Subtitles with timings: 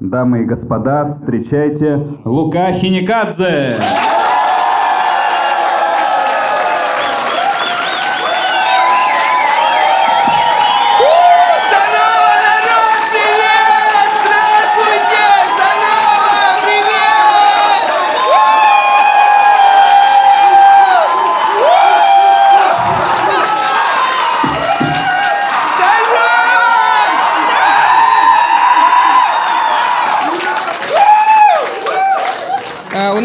[0.00, 3.76] Дамы и господа, встречайте Лука Хиникадзе!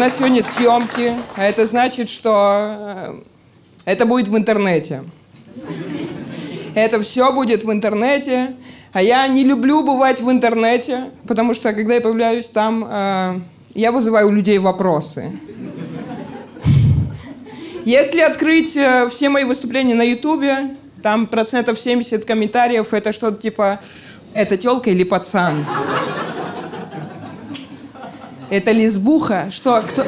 [0.06, 3.14] Нас сегодня съемки, а это значит, что э,
[3.86, 5.02] это будет в интернете.
[6.76, 8.54] Это все будет в интернете,
[8.92, 13.40] а я не люблю бывать в интернете, потому что когда я появляюсь там, э,
[13.74, 15.32] я вызываю у людей вопросы.
[17.84, 23.80] Если открыть э, все мои выступления на Ютубе, там процентов 70 комментариев это что-то типа
[24.34, 25.66] «это телка или пацан?»
[28.50, 29.48] Это лесбуха?
[29.50, 29.82] Что?
[29.82, 30.06] Кто?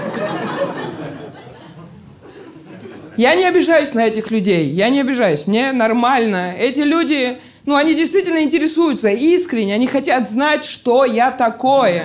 [3.17, 4.71] Я не обижаюсь на этих людей.
[4.71, 5.49] Я не обижаюсь.
[5.49, 6.55] Мне нормально.
[6.57, 9.75] Эти люди, ну, они действительно интересуются искренне.
[9.75, 12.05] Они хотят знать, что я такое.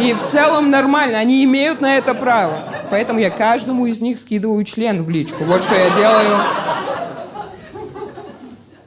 [0.00, 1.18] И в целом нормально.
[1.18, 2.64] Они имеют на это право.
[2.90, 5.44] Поэтому я каждому из них скидываю член в личку.
[5.44, 6.38] Вот что я делаю.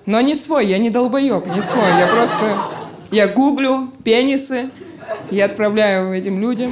[0.06, 1.88] Но не свой, я не долбоеб, не свой.
[1.98, 2.58] Я просто...
[3.10, 4.70] Я гуглю пенисы,
[5.32, 6.72] я отправляю этим людям.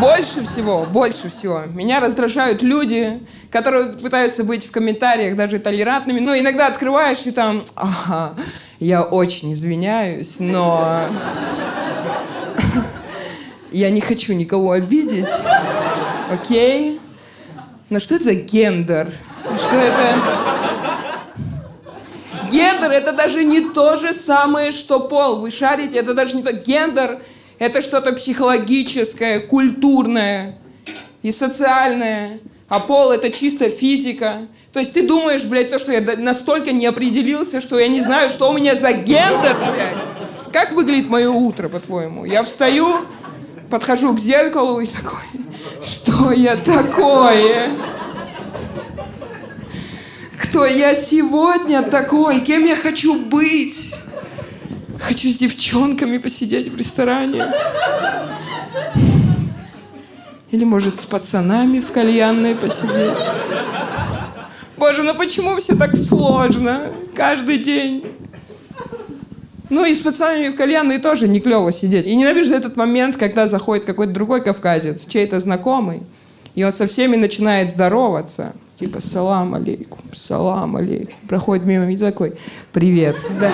[0.00, 6.18] Больше всего, больше всего меня раздражают люди, которые пытаются быть в комментариях даже толерантными.
[6.18, 8.34] Но иногда открываешь и там, ага,
[8.80, 11.02] я очень извиняюсь, но
[13.70, 15.30] я не хочу никого обидеть.
[16.30, 17.00] Окей?
[17.90, 19.12] Но что это за гендер?
[19.56, 20.61] Что это?
[22.52, 25.40] Гендер это даже не то же самое, что пол.
[25.40, 26.52] Вы шарите, это даже не то.
[26.52, 27.20] Гендер
[27.58, 30.56] это что-то психологическое, культурное
[31.22, 32.40] и социальное.
[32.68, 34.46] А пол это чисто физика.
[34.72, 38.30] То есть ты думаешь, блядь, то, что я настолько не определился, что я не знаю,
[38.30, 40.52] что у меня за гендер, блядь.
[40.52, 42.24] Как выглядит мое утро, по-твоему?
[42.24, 42.98] Я встаю,
[43.70, 45.40] подхожу к зеркалу и такой,
[45.82, 47.70] что я такое?
[50.42, 52.40] Кто я сегодня такой?
[52.40, 53.94] Кем я хочу быть?
[54.98, 57.46] Хочу с девчонками посидеть в ресторане.
[60.50, 63.16] Или, может, с пацанами в кальянной посидеть.
[64.76, 66.92] Боже, ну почему все так сложно?
[67.14, 68.04] Каждый день.
[69.70, 72.06] Ну и с пацанами в кальянной тоже не клево сидеть.
[72.06, 76.02] И ненавижу этот момент, когда заходит какой-то другой кавказец, чей-то знакомый,
[76.54, 78.52] и он со всеми начинает здороваться.
[78.78, 81.14] Типа, салам алейкум, салам алейкум.
[81.28, 82.34] Проходит мимо и такой,
[82.72, 83.16] привет.
[83.40, 83.50] Да.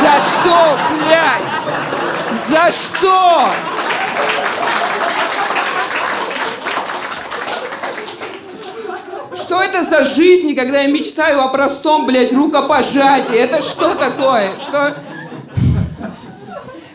[0.00, 2.36] За что, блядь?
[2.48, 3.48] За что?
[9.34, 13.36] Что это за жизнь, когда я мечтаю о простом, блядь, рукопожатии?
[13.36, 14.50] Это что такое?
[14.60, 14.94] Что...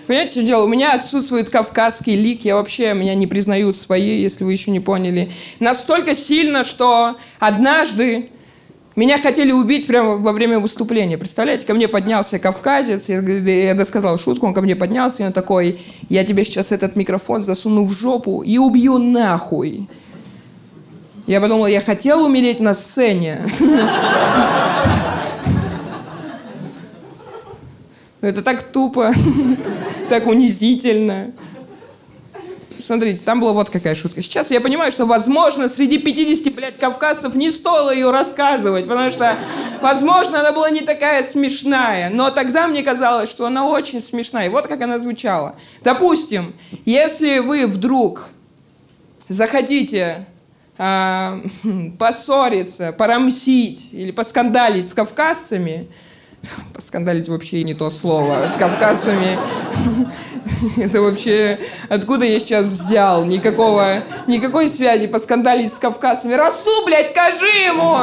[0.08, 0.64] Понимаете, что дело?
[0.64, 4.80] У меня отсутствует кавказский лик, я вообще, меня не признают свои, если вы еще не
[4.80, 5.30] поняли.
[5.60, 8.30] Настолько сильно, что однажды
[8.96, 11.18] меня хотели убить прямо во время выступления.
[11.18, 15.34] Представляете, ко мне поднялся кавказец, я, я досказал шутку, он ко мне поднялся, и он
[15.34, 19.90] такой, я тебе сейчас этот микрофон засуну в жопу и убью нахуй.
[21.28, 23.46] Я подумал, я хотел умереть на сцене.
[28.22, 29.14] Это так тупо,
[30.10, 31.32] так унизительно.
[32.80, 34.22] Смотрите, там была вот какая шутка.
[34.22, 39.36] Сейчас я понимаю, что, возможно, среди 50, блядь, кавказцев не стоило ее рассказывать, потому что,
[39.82, 42.10] возможно, она была не такая смешная.
[42.10, 44.48] Но тогда мне казалось, что она очень смешная.
[44.48, 45.56] И вот как она звучала.
[45.84, 46.54] Допустим,
[46.86, 48.30] если вы вдруг
[49.28, 50.26] захотите
[50.78, 51.42] э,
[52.00, 55.88] поссориться, порамсить или поскандалить с кавказцами,
[56.74, 58.48] Поскандалить вообще не то слово.
[58.50, 59.38] С кавказцами
[60.78, 61.60] это вообще...
[61.90, 63.26] Откуда я сейчас взял?
[63.26, 64.02] Никакого...
[64.28, 66.34] Никакой связи поскандалить с кавказцами.
[66.34, 67.98] Расу, блядь, скажи ему!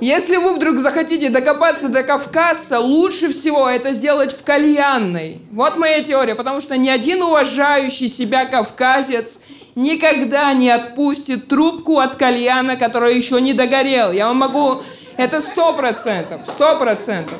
[0.00, 5.38] Если вы вдруг захотите докопаться до кавказца, лучше всего это сделать в кальянной.
[5.50, 9.40] Вот моя теория, потому что ни один уважающий себя кавказец
[9.74, 14.10] никогда не отпустит трубку от кальяна, который еще не догорел.
[14.12, 14.82] Я вам могу...
[15.18, 17.36] Это сто процентов, сто процентов.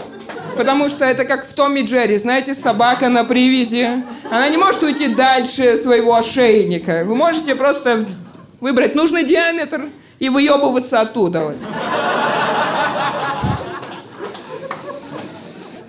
[0.55, 4.05] Потому что это как в Томми Джерри, знаете, собака на привязи.
[4.31, 7.05] Она не может уйти дальше своего ошейника.
[7.07, 8.05] Вы можете просто
[8.61, 11.41] выбрать нужный диаметр и выебываться оттуда.
[11.41, 11.57] Вот.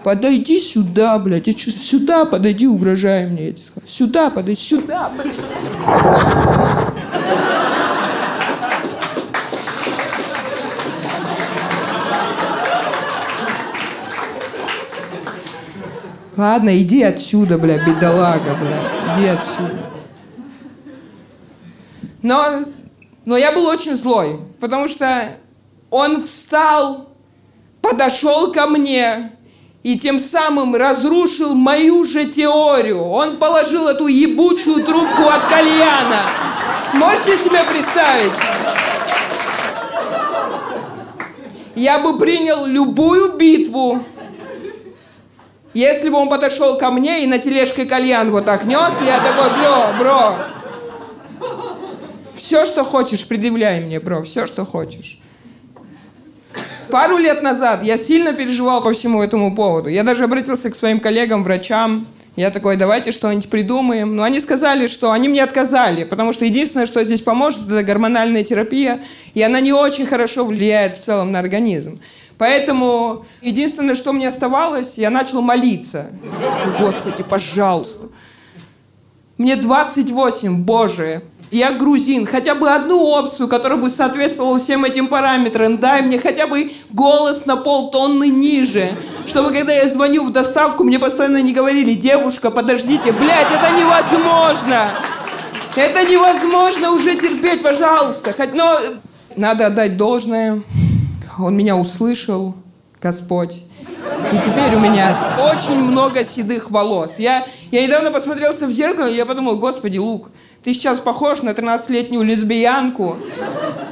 [0.04, 1.48] Подойди сюда, блядь.
[1.48, 3.56] Я чувствую, сюда подойди, угрожай мне.
[3.86, 5.42] Сюда подойди, сюда подойди.
[16.36, 18.80] Ладно, иди отсюда, бля, бедолага, бля.
[19.16, 19.92] Иди отсюда.
[22.24, 22.66] Но,
[23.26, 25.38] но я был очень злой, потому что
[25.92, 27.10] он встал,
[27.82, 29.34] подошел ко мне
[29.84, 33.04] и тем самым разрушил мою же теорию.
[33.04, 36.22] Он положил эту ебучую трубку от кальяна.
[36.94, 38.34] Можете себе представить?
[41.76, 44.04] Я бы принял любую битву,
[45.74, 49.50] если бы он подошел ко мне и на тележке кальян вот так нес, я такой,
[49.58, 50.36] бро, бро,
[52.36, 55.22] все, что хочешь, предъявляй мне, бро, все, что хочешь.
[56.92, 59.88] Пару лет назад я сильно переживал по всему этому поводу.
[59.88, 62.06] Я даже обратился к своим коллегам, врачам.
[62.36, 64.16] Я такой, давайте что-нибудь придумаем.
[64.16, 68.44] Но они сказали, что они мне отказали, потому что единственное, что здесь поможет, это гормональная
[68.44, 69.02] терапия,
[69.34, 72.02] и она не очень хорошо влияет в целом на организм.
[72.38, 76.08] Поэтому единственное, что мне оставалось, я начал молиться.
[76.78, 78.08] Господи, пожалуйста.
[79.38, 85.78] Мне 28, Боже, я грузин, хотя бы одну опцию, которая бы соответствовала всем этим параметрам.
[85.78, 88.96] Дай мне хотя бы голос на полтонны ниже,
[89.26, 94.90] чтобы когда я звоню в доставку, мне постоянно не говорили, девушка, подождите, блядь, это невозможно.
[95.76, 98.34] Это невозможно уже терпеть, пожалуйста.
[98.34, 98.80] Хоть, но
[99.36, 100.64] надо отдать должное.
[101.38, 102.56] Он меня услышал,
[103.02, 103.64] Господь.
[104.32, 105.18] И теперь у меня
[105.54, 107.16] очень много седых волос.
[107.18, 110.30] Я, я недавно посмотрелся в зеркало, и я подумал, господи, Лук,
[110.64, 113.18] ты сейчас похож на 13-летнюю лесбиянку,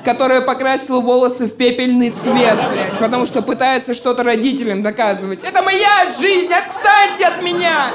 [0.06, 5.44] которая покрасила волосы в пепельный цвет, блядь, потому что пытается что-то родителям доказывать.
[5.44, 7.88] Это моя жизнь, отстаньте от меня!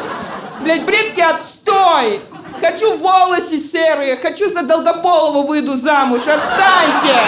[0.62, 2.20] Блядь, бритки, отстой!
[2.60, 7.20] Хочу волосы серые, хочу за Долгополова выйду замуж, отстаньте!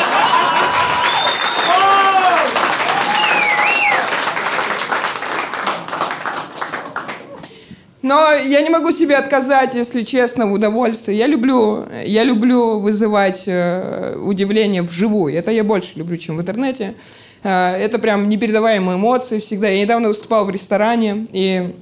[8.06, 11.12] Но я не могу себе отказать, если честно, в удовольствии.
[11.12, 15.34] Я люблю, я люблю вызывать э, удивление вживую.
[15.34, 16.94] Это я больше люблю, чем в интернете.
[17.42, 19.70] Э, это прям непередаваемые эмоции всегда.
[19.70, 21.74] Я недавно выступал в ресторане, и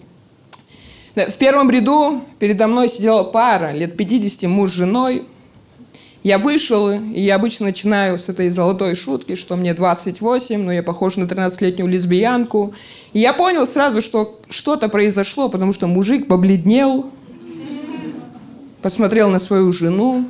[1.15, 5.25] в первом ряду передо мной сидела пара лет 50, муж с женой.
[6.25, 10.83] Я вышел, и я обычно начинаю с этой золотой шутки, что мне 28, но я
[10.83, 12.73] похож на 13-летнюю лесбиянку.
[13.13, 17.11] И я понял сразу, что что-то произошло, потому что мужик побледнел,
[18.81, 20.25] посмотрел на свою жену,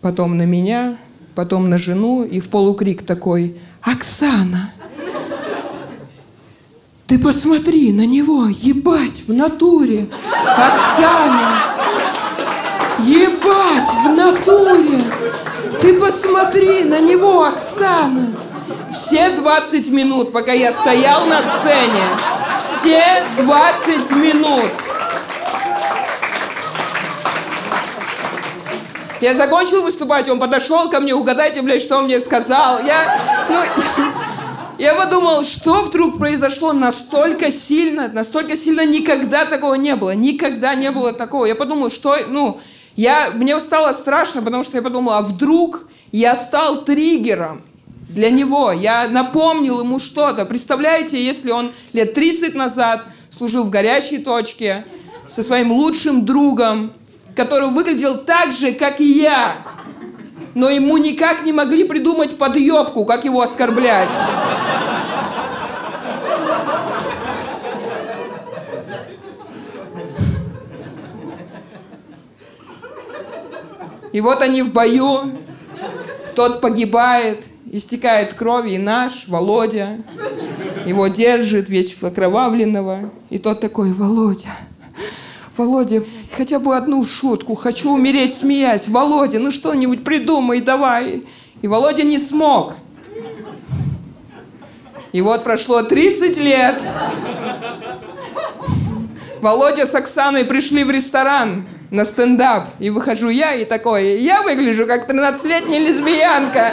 [0.00, 0.96] потом на меня,
[1.36, 4.72] потом на жену, и в полукрик такой «Оксана!»
[7.06, 10.08] Ты посмотри на него, ебать, в натуре.
[10.32, 11.74] Оксана!
[13.04, 15.04] Ебать, в натуре!
[15.82, 18.32] Ты посмотри на него, Оксана!
[18.94, 22.02] Все 20 минут, пока я стоял на сцене,
[22.60, 24.70] все 20 минут.
[29.20, 32.78] Я закончил выступать, он подошел ко мне, угадайте, блядь, что он мне сказал.
[32.86, 33.20] Я,
[33.50, 33.56] ну,
[34.78, 40.90] я подумал, что вдруг произошло настолько сильно, настолько сильно никогда такого не было, никогда не
[40.90, 41.44] было такого.
[41.44, 42.60] Я подумал, что, ну,
[42.96, 47.62] я, мне стало страшно, потому что я подумала, а вдруг я стал триггером
[48.08, 50.44] для него, я напомнил ему что-то.
[50.44, 53.04] Представляете, если он лет 30 назад
[53.36, 54.86] служил в горячей точке
[55.28, 56.92] со своим лучшим другом,
[57.34, 59.56] который выглядел так же, как и я,
[60.54, 64.10] но ему никак не могли придумать подъебку, как его оскорблять.
[74.14, 75.32] И вот они в бою,
[76.36, 77.42] тот погибает,
[77.72, 79.98] истекает кровью, и наш, Володя,
[80.86, 83.10] его держит весь окровавленного.
[83.28, 84.54] И тот такой, Володя,
[85.56, 86.04] Володя,
[86.36, 88.86] хотя бы одну шутку, хочу умереть, смеясь.
[88.86, 91.24] Володя, ну что-нибудь придумай, давай.
[91.60, 92.76] И Володя не смог.
[95.10, 96.80] И вот прошло 30 лет.
[99.40, 102.70] Володя с Оксаной пришли в ресторан на стендап.
[102.80, 106.72] И выхожу я и такой, я выгляжу как 13-летняя лесбиянка.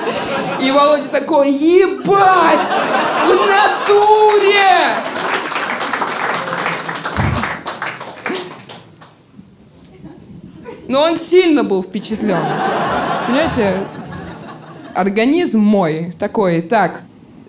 [0.60, 2.68] И Володя такой, ебать,
[3.26, 4.96] в натуре!
[10.88, 12.44] Но он сильно был впечатлен.
[13.28, 13.78] Понимаете,
[14.96, 17.02] организм мой такой, так,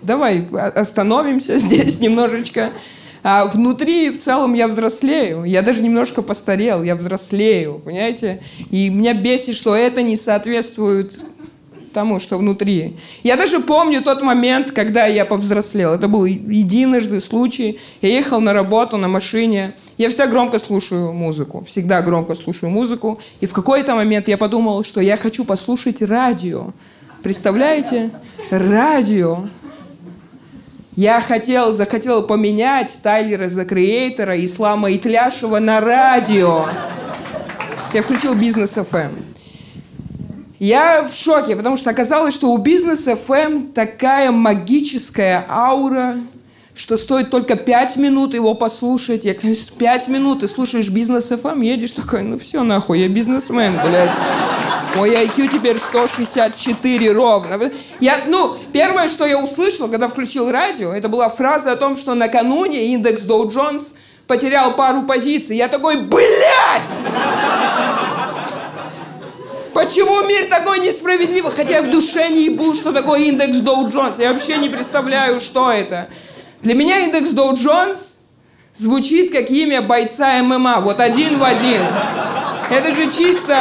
[0.03, 2.69] давай остановимся здесь немножечко.
[3.23, 5.45] А внутри, в целом, я взрослею.
[5.45, 8.41] Я даже немножко постарел, я взрослею, понимаете?
[8.69, 11.17] И меня бесит, что это не соответствует
[11.93, 12.97] тому, что внутри.
[13.23, 15.93] Я даже помню тот момент, когда я повзрослел.
[15.93, 17.79] Это был единожды случай.
[18.01, 19.73] Я ехал на работу на машине.
[19.97, 21.63] Я всегда громко слушаю музыку.
[21.65, 23.19] Всегда громко слушаю музыку.
[23.39, 26.71] И в какой-то момент я подумал, что я хочу послушать радио.
[27.21, 28.11] Представляете?
[28.49, 29.45] Радио.
[30.95, 36.67] Я хотел, захотел поменять Тайлера за Креатора, Ислама Итляшева на радио.
[37.93, 39.11] Я включил бизнес FM.
[40.59, 46.17] Я в шоке, потому что оказалось, что у бизнес FM такая магическая аура,
[46.75, 49.25] что стоит только пять минут его послушать.
[49.25, 53.79] Я, конечно, пять минут ты слушаешь бизнес FM, едешь такой, ну все нахуй, я бизнесмен,
[53.83, 54.11] блядь.
[54.95, 57.71] Мой IQ теперь 164 ровно.
[57.99, 62.13] Я, ну, первое, что я услышал, когда включил радио, это была фраза о том, что
[62.13, 63.87] накануне индекс Dow Jones
[64.27, 65.57] потерял пару позиций.
[65.57, 66.89] Я такой, блядь!
[69.73, 71.51] Почему мир такой несправедливый?
[71.51, 74.19] Хотя я в душе не ебу, что такое индекс Доу Джонс.
[74.19, 76.09] Я вообще не представляю, что это.
[76.63, 78.15] Для меня индекс Доу Джонс
[78.73, 80.79] звучит как имя бойца ММА.
[80.79, 81.81] Вот один в один.
[82.69, 83.57] Это же чисто...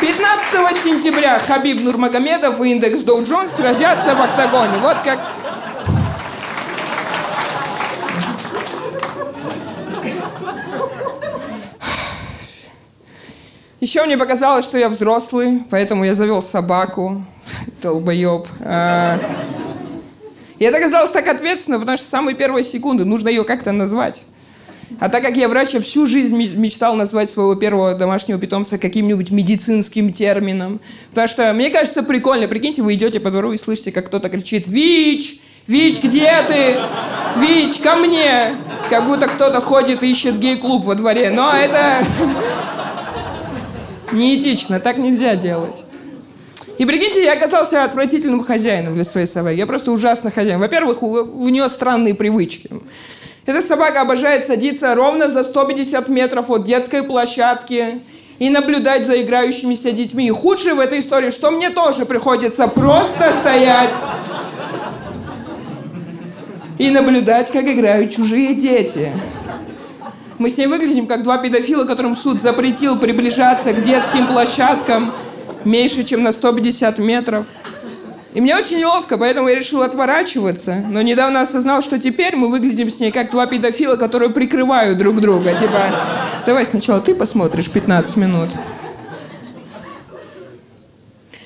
[0.00, 4.78] 15 сентября Хабиб Нурмагомедов и индекс Доу Джонс сразятся в октагоне.
[4.80, 5.20] Вот как
[13.80, 17.22] Еще мне показалось, что я взрослый, поэтому я завел собаку.
[17.82, 18.46] Долбоеб.
[18.60, 19.18] А...
[20.58, 24.22] И это казалось так ответственно, потому что с самой первой секунды нужно ее как-то назвать.
[25.00, 29.30] А так как я врач, я всю жизнь мечтал назвать своего первого домашнего питомца каким-нибудь
[29.30, 30.80] медицинским термином.
[31.10, 32.48] Потому что мне кажется прикольно.
[32.48, 35.40] Прикиньте, вы идете по двору и слышите, как кто-то кричит «Вич!
[35.66, 36.76] Вич, где ты?
[37.40, 38.54] Вич, ко мне!»
[38.90, 41.30] Как будто кто-то ходит и ищет гей-клуб во дворе.
[41.30, 41.98] Но это...
[44.12, 45.84] Неэтично, так нельзя делать.
[46.78, 49.56] И прикиньте, я оказался отвратительным хозяином для своей собаки.
[49.56, 50.58] Я просто ужасный хозяин.
[50.58, 52.70] Во-первых, у, у нее странные привычки.
[53.44, 58.00] Эта собака обожает садиться ровно за 150 метров от детской площадки
[58.38, 60.26] и наблюдать за играющимися детьми.
[60.26, 63.94] И худшее в этой истории, что мне тоже приходится просто стоять
[66.78, 69.12] и наблюдать, как играют чужие дети.
[70.38, 75.12] Мы с ней выглядим как два педофила, которым суд запретил приближаться к детским площадкам
[75.64, 77.46] меньше, чем на 150 метров.
[78.34, 80.76] И мне очень неловко, поэтому я решил отворачиваться.
[80.88, 85.20] Но недавно осознал, что теперь мы выглядим с ней как два педофила, которые прикрывают друг
[85.20, 85.52] друга.
[85.52, 85.90] Типа,
[86.46, 88.50] давай сначала ты посмотришь 15 минут.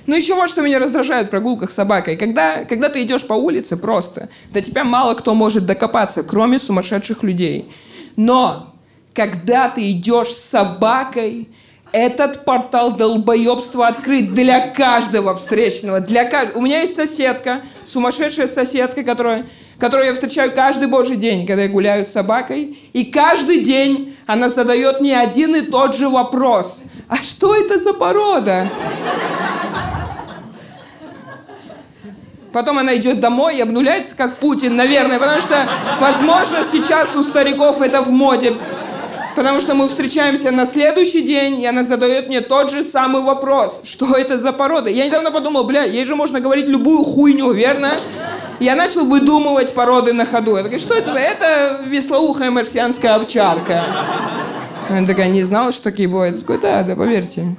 [0.06, 2.16] Ну еще вот что меня раздражает в прогулках с собакой.
[2.16, 7.24] Когда, когда ты идешь по улице просто, до тебя мало кто может докопаться, кроме сумасшедших
[7.24, 7.68] людей.
[8.14, 8.74] Но
[9.14, 11.48] когда ты идешь с собакой,
[11.92, 16.00] этот портал долбоебства открыт для каждого встречного.
[16.00, 16.52] Для кажд...
[16.54, 19.46] У меня есть соседка, сумасшедшая соседка, которая,
[19.78, 22.78] которую я встречаю каждый божий день, когда я гуляю с собакой.
[22.92, 26.84] И каждый день она задает мне один и тот же вопрос.
[27.08, 28.68] А что это за порода?
[32.52, 35.68] Потом она идет домой и обнуляется, как Путин, наверное, потому что,
[36.00, 38.54] возможно, сейчас у стариков это в моде
[39.36, 43.82] Потому что мы встречаемся на следующий день, и она задает мне тот же самый вопрос.
[43.84, 44.88] Что это за порода?
[44.88, 47.92] Я недавно подумал, бля, ей же можно говорить любую хуйню, верно?
[48.60, 50.56] Я начал выдумывать породы на ходу.
[50.56, 51.10] Я такой, что это?
[51.12, 53.84] Это веслоухая марсианская овчарка.
[54.88, 56.36] Она такая, не знала, что такие бывают.
[56.36, 57.56] Я такой, да, да, поверьте.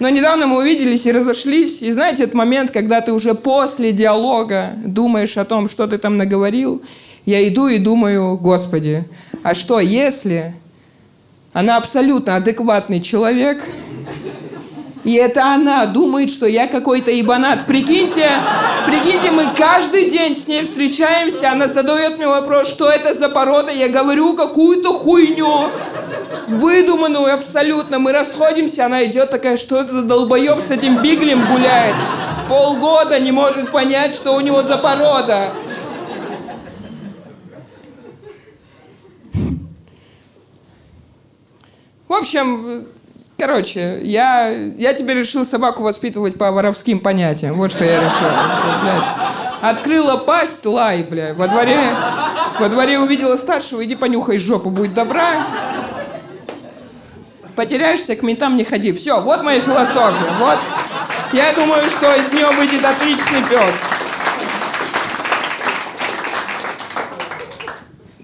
[0.00, 1.82] Но недавно мы увиделись и разошлись.
[1.82, 6.16] И знаете, этот момент, когда ты уже после диалога думаешь о том, что ты там
[6.16, 6.82] наговорил,
[7.28, 9.04] я иду и думаю, Господи,
[9.42, 10.54] а что если
[11.52, 13.62] она абсолютно адекватный человек,
[15.04, 17.66] и это она думает, что я какой-то ибанат.
[17.66, 18.30] Прикиньте,
[18.86, 23.70] прикиньте, мы каждый день с ней встречаемся, она задает мне вопрос, что это за порода,
[23.70, 25.68] я говорю какую-то хуйню,
[26.48, 27.98] выдуманную абсолютно.
[27.98, 31.94] Мы расходимся, она идет такая, что это за долбоеб с этим биглем гуляет.
[32.48, 35.52] Полгода не может понять, что у него за порода.
[42.08, 42.86] В общем,
[43.36, 47.56] короче, я, я теперь решил собаку воспитывать по воровским понятиям.
[47.56, 48.28] Вот что я решил.
[49.60, 51.34] Открыла пасть, лай, бля.
[51.34, 51.78] Во дворе,
[52.58, 55.46] во дворе увидела старшего, иди понюхай жопу, будет добра.
[57.54, 58.92] Потеряешься, к ментам не ходи.
[58.94, 60.32] Все, вот моя философия.
[60.38, 60.58] Вот.
[61.32, 63.97] Я думаю, что из нее выйдет отличный пес.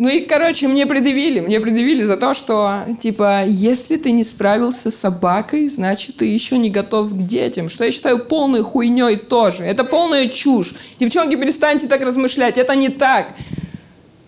[0.04, 4.90] Ну и, короче, мне предъявили, мне предъявили за то, что, типа, если ты не справился
[4.90, 7.70] с собакой, значит, ты еще не готов к детям.
[7.70, 9.62] Что я считаю полной хуйней тоже.
[9.62, 10.74] Это полная чушь.
[11.00, 12.58] Девчонки, перестаньте так размышлять.
[12.58, 13.28] Это не так.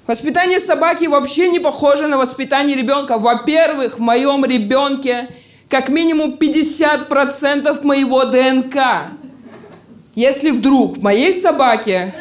[0.06, 3.18] Воспитание собаки вообще не похоже на воспитание ребенка.
[3.18, 5.28] Во-первых, в моем ребенке
[5.68, 9.10] как минимум 50% моего ДНК.
[10.14, 12.14] Если вдруг в моей собаке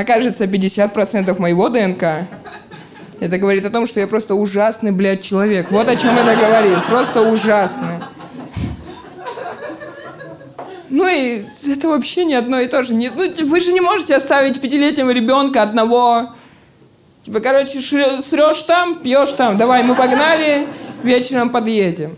[0.00, 2.28] окажется 50% моего ДНК,
[3.20, 5.70] это говорит о том, что я просто ужасный, блядь, человек.
[5.70, 6.86] Вот о чем это говорит.
[6.86, 7.98] Просто ужасный.
[10.88, 12.94] Ну и это вообще не одно и то же.
[12.94, 16.30] Не, ну, вы же не можете оставить пятилетнего ребенка одного.
[17.24, 19.58] Типа, короче, срешь там, пьешь там.
[19.58, 20.66] Давай, мы погнали,
[21.02, 22.16] вечером подъедем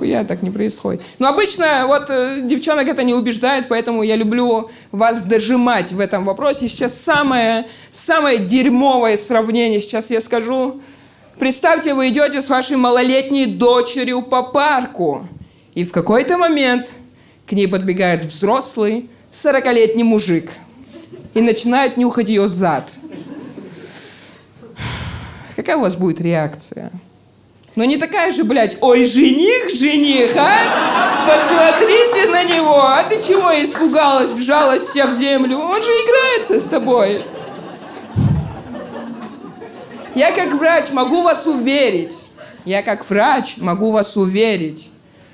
[0.00, 1.02] нихуя так не происходит.
[1.18, 6.24] Но обычно вот э, девчонок это не убеждает, поэтому я люблю вас дожимать в этом
[6.24, 6.68] вопросе.
[6.68, 10.80] Сейчас самое, самое дерьмовое сравнение сейчас я скажу.
[11.38, 15.26] Представьте, вы идете с вашей малолетней дочерью по парку,
[15.74, 16.90] и в какой-то момент
[17.46, 20.50] к ней подбегает взрослый, сорокалетний мужик
[21.34, 22.90] и начинает нюхать ее зад.
[25.56, 26.90] Какая у вас будет реакция?
[27.76, 31.26] Но не такая же, блядь, ой, жених, жених, а?
[31.26, 35.58] Посмотрите на него, а ты чего испугалась, вжалась вся в землю?
[35.58, 37.24] Он же играется с тобой.
[40.14, 42.16] Я как врач могу вас уверить,
[42.64, 44.90] я как врач могу вас уверить,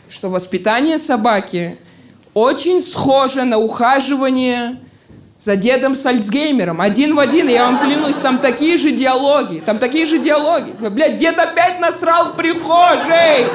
[0.08, 1.78] что воспитание собаки
[2.34, 4.78] очень схоже на ухаживание
[5.46, 6.80] за дедом с Альцгеймером.
[6.80, 9.62] Один в один, я вам клянусь, там такие же диалоги.
[9.64, 10.72] Там такие же диалоги.
[10.72, 13.46] Блядь, дед опять насрал в прихожей.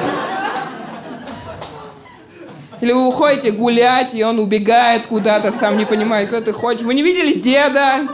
[2.80, 6.80] Или вы уходите гулять, и он убегает куда-то, сам не понимает, куда ты хочешь.
[6.80, 8.08] Вы не видели деда?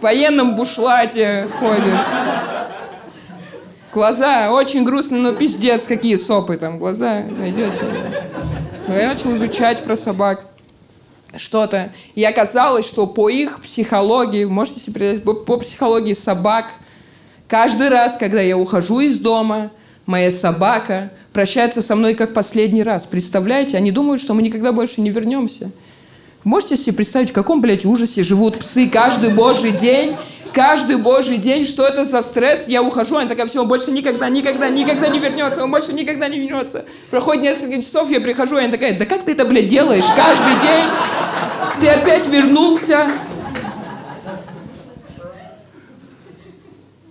[0.00, 1.94] В военном бушлате ходит.
[3.94, 6.80] Глаза очень грустные, но пиздец, какие сопы там.
[6.80, 7.80] Глаза найдете.
[8.88, 10.44] Я начал изучать про собак
[11.36, 11.92] что-то.
[12.14, 16.72] И оказалось, что по их психологии, можете себе представить, по психологии собак,
[17.48, 19.70] каждый раз, когда я ухожу из дома,
[20.06, 23.06] моя собака прощается со мной как последний раз.
[23.06, 23.76] Представляете?
[23.76, 25.70] Они думают, что мы никогда больше не вернемся.
[26.46, 30.16] Можете себе представить, в каком, блядь, ужасе живут псы каждый божий день,
[30.52, 34.28] каждый божий день, что это за стресс, я ухожу, она такая, все, он больше никогда,
[34.28, 36.84] никогда, никогда не вернется, он больше никогда не вернется.
[37.10, 40.60] Проходит несколько часов, я прихожу, и она такая, да как ты это, блядь, делаешь каждый
[40.60, 40.88] день?
[41.80, 43.10] Ты опять вернулся?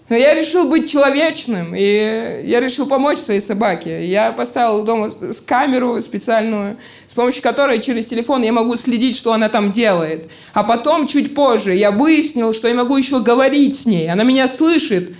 [0.08, 4.06] Я решил быть человечным, и я решил помочь своей собаке.
[4.06, 5.10] Я поставил дома
[5.48, 6.78] камеру специальную,
[7.16, 10.30] с помощью которой через телефон я могу следить, что она там делает.
[10.52, 14.12] А потом, чуть позже, я выяснил, что я могу еще говорить с ней.
[14.12, 15.16] Она меня слышит,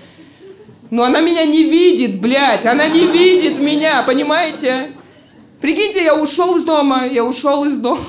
[0.90, 4.92] но она меня не видит, блядь, она не видит меня, понимаете?
[5.62, 8.04] Прикиньте, я ушел из дома, я ушел из дома.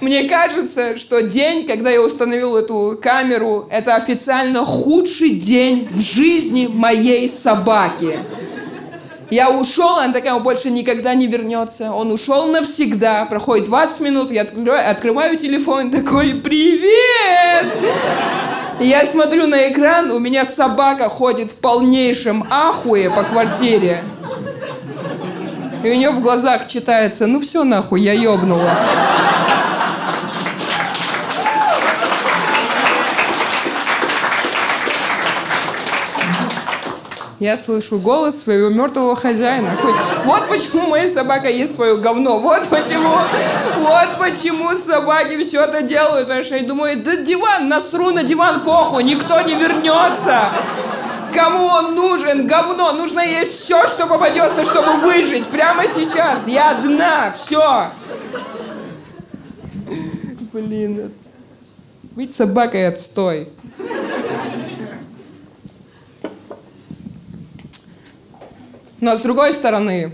[0.00, 6.66] Мне кажется, что день, когда я установил эту камеру, это официально худший день в жизни
[6.66, 8.18] моей собаки.
[9.30, 11.92] Я ушел, она такая, он больше никогда не вернется.
[11.92, 13.26] Он ушел навсегда.
[13.26, 17.66] Проходит 20 минут, я открываю, открываю телефон, такой, привет!
[18.80, 24.02] Я смотрю на экран, у меня собака ходит в полнейшем ахуе по квартире.
[25.84, 28.78] И у нее в глазах читается, ну все нахуй, я ебнулась.
[37.40, 39.70] Я слышу голос своего мертвого хозяина.
[40.24, 42.40] Вот почему моя собака ест свое говно.
[42.40, 43.14] Вот почему.
[43.78, 46.26] Вот почему собаки все это делают.
[46.26, 50.50] Потому я думаю, да диван, насру на диван похуй, никто не вернется.
[51.32, 52.44] Кому он нужен?
[52.44, 52.92] Говно.
[52.92, 55.46] Нужно есть все, что попадется, чтобы выжить.
[55.46, 56.48] Прямо сейчас.
[56.48, 57.30] Я одна.
[57.30, 57.90] Все.
[60.52, 61.12] Блин.
[62.16, 63.50] Быть собакой отстой.
[69.00, 70.12] Но с другой стороны,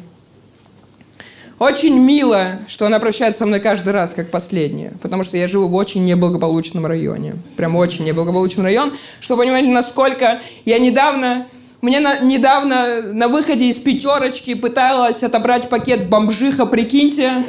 [1.59, 5.69] очень мило, что она прощается со мной каждый раз, как последняя, потому что я живу
[5.69, 7.37] в очень неблагополучном районе.
[7.57, 8.95] Прям очень неблагополучный район.
[9.21, 11.47] Чтобы понимать, насколько я недавно...
[11.81, 17.45] Мне на, недавно на выходе из пятерочки пыталась отобрать пакет бомжиха, прикиньте.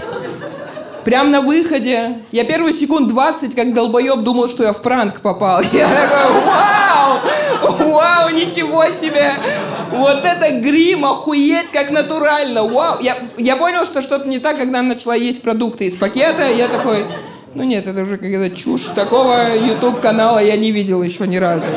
[1.05, 2.17] Прям на выходе.
[2.31, 5.61] Я первые секунд 20, как долбоеб, думал, что я в пранк попал.
[5.71, 7.19] Я такой, вау!
[7.91, 9.33] Вау, ничего себе!
[9.91, 12.63] Вот это грим, охуеть, как натурально!
[12.63, 12.97] Вау!
[13.01, 16.49] Я, я понял, что что-то не так, когда начала есть продукты из пакета.
[16.49, 17.05] Я такой,
[17.53, 18.85] ну нет, это уже какая-то чушь.
[18.95, 21.67] Такого YouTube-канала я не видел еще ни разу.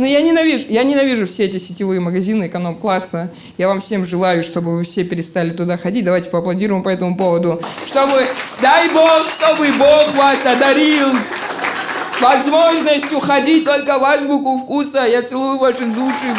[0.00, 3.30] Но я ненавижу, я ненавижу все эти сетевые магазины эконом-класса.
[3.58, 6.06] Я вам всем желаю, чтобы вы все перестали туда ходить.
[6.06, 7.60] Давайте поаплодируем по этому поводу.
[7.84, 8.26] Чтобы,
[8.62, 11.08] дай Бог, чтобы Бог вас одарил
[12.18, 15.04] возможностью ходить только в азбуку вкуса.
[15.04, 16.34] Я целую ваши души.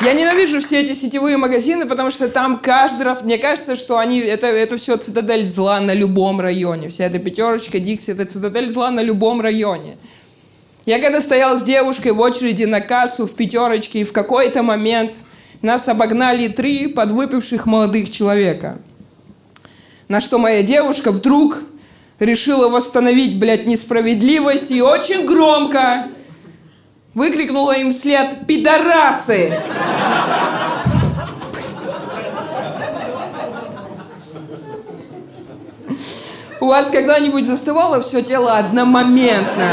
[0.00, 4.20] Я ненавижу все эти сетевые магазины, потому что там каждый раз, мне кажется, что они,
[4.20, 6.88] это, это все цитадель зла на любом районе.
[6.88, 9.98] Вся эта пятерочка, Дикси, это цитадель зла на любом районе.
[10.86, 15.16] Я когда стоял с девушкой в очереди на кассу в пятерочке, и в какой-то момент
[15.60, 18.78] нас обогнали три подвыпивших молодых человека.
[20.06, 21.60] На что моя девушка вдруг
[22.20, 26.06] решила восстановить, блядь, несправедливость и очень громко
[27.14, 29.58] выкрикнула им вслед «Пидорасы!»
[36.60, 39.72] У вас когда-нибудь застывало все тело одномоментно?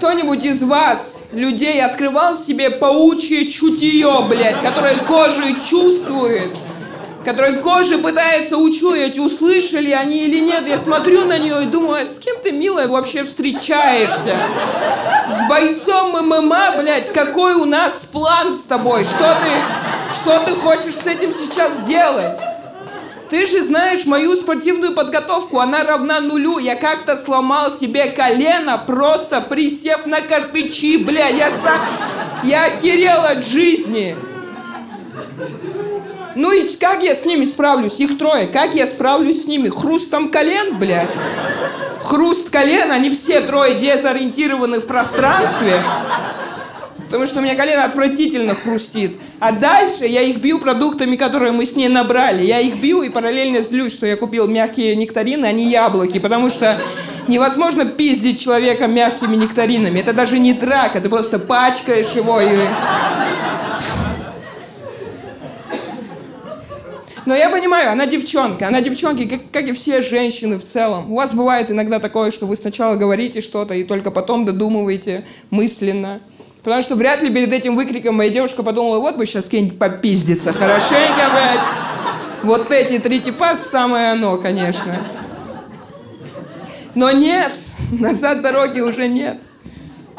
[0.00, 6.56] Кто-нибудь из вас, людей, открывал в себе паучье чутье, блядь, которое кожей чувствует,
[7.22, 10.66] которое кожей пытается учуять, услышали они или нет.
[10.66, 14.36] Я смотрю на нее и думаю, а с кем ты, милая, вообще встречаешься?
[15.28, 19.04] С бойцом ММА, блядь, какой у нас план с тобой?
[19.04, 22.38] Что ты, что ты хочешь с этим сейчас делать?
[23.30, 26.58] Ты же знаешь мою спортивную подготовку, она равна нулю.
[26.58, 31.80] Я как-то сломал себе колено, просто присев на картычи, бля, я сам...
[32.42, 34.16] Я охерел от жизни.
[36.34, 38.00] Ну и как я с ними справлюсь?
[38.00, 38.46] Их трое.
[38.46, 39.68] Как я справлюсь с ними?
[39.68, 41.14] Хрустом колен, блядь?
[42.02, 45.82] Хруст колен, они все трое дезориентированы в пространстве
[47.10, 49.16] потому что у меня колено отвратительно хрустит.
[49.40, 52.44] А дальше я их бью продуктами, которые мы с ней набрали.
[52.44, 56.48] Я их бью и параллельно злюсь, что я купил мягкие нектарины, а не яблоки, потому
[56.48, 56.80] что
[57.26, 59.98] невозможно пиздить человека мягкими нектаринами.
[59.98, 62.60] Это даже не драка, ты просто пачкаешь его и...
[67.26, 71.10] Но я понимаю, она девчонка, она девчонки, как, как и все женщины в целом.
[71.10, 76.20] У вас бывает иногда такое, что вы сначала говорите что-то и только потом додумываете мысленно.
[76.62, 80.52] Потому что вряд ли перед этим выкриком моя девушка подумала, вот бы сейчас кем-нибудь попиздиться
[80.52, 81.60] хорошенько, блядь.
[82.42, 84.98] Вот эти три типа самое оно, конечно.
[86.94, 87.52] Но нет,
[87.92, 89.40] назад дороги уже нет.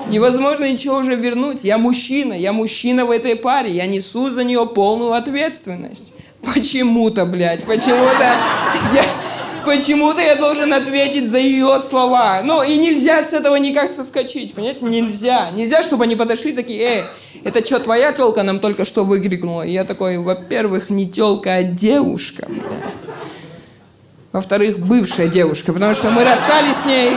[0.08, 1.64] Невозможно ничего уже вернуть.
[1.64, 6.14] Я мужчина, я мужчина в этой паре, я несу за нее полную ответственность.
[6.42, 8.24] Почему-то, блядь, почему-то
[8.96, 9.06] я,
[9.66, 12.42] Почему-то я должен ответить за ее слова.
[12.44, 14.86] Ну, и нельзя с этого никак соскочить, понимаете?
[14.86, 15.52] Нельзя.
[15.52, 17.04] Нельзя, чтобы они подошли такие, эй,
[17.44, 19.64] это что, твоя телка нам только что выкрикнула?
[19.64, 22.48] И я такой, во-первых, не телка, а девушка.
[24.32, 27.12] Во-вторых, бывшая девушка, потому что мы расстались с ней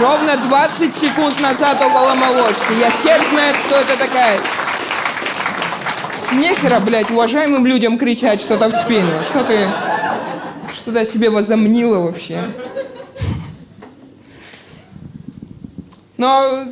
[0.00, 2.72] ровно 20 секунд назад около молочки.
[2.80, 4.38] Я хер знает, кто это такая.
[6.32, 9.22] Нехера, блядь, уважаемым людям кричать что-то в спину.
[9.22, 9.68] Что ты...
[10.72, 12.44] Что ты о себе возомнила вообще?
[16.18, 16.64] Но,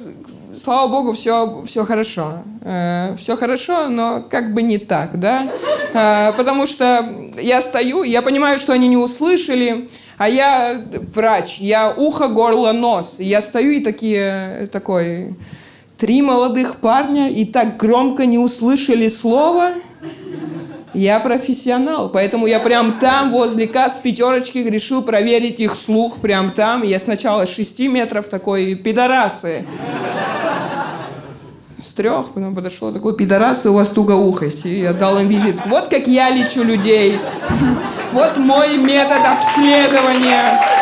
[0.63, 2.43] слава богу, все, все хорошо.
[2.63, 5.49] Э, все хорошо, но как бы не так, да?
[5.95, 9.89] Э, потому что я стою, я понимаю, что они не услышали,
[10.19, 10.83] а я
[11.15, 13.21] врач, я ухо, горло, нос.
[13.21, 15.35] Я стою и такие, такой,
[15.99, 19.75] три молодых парня и так громко не услышали слова–
[20.97, 26.83] я профессионал, поэтому я прям там, возле касс пятерочки, решил проверить их слух прям там.
[26.83, 29.67] Я сначала с 6 метров такой, пидорасы.
[31.83, 34.65] С трех, потом подошел такой, пидорасы, у вас тугоухость.
[34.65, 35.57] И я дал им визит.
[35.67, 37.19] Вот как я лечу людей.
[38.13, 40.76] Вот мой метод обследования.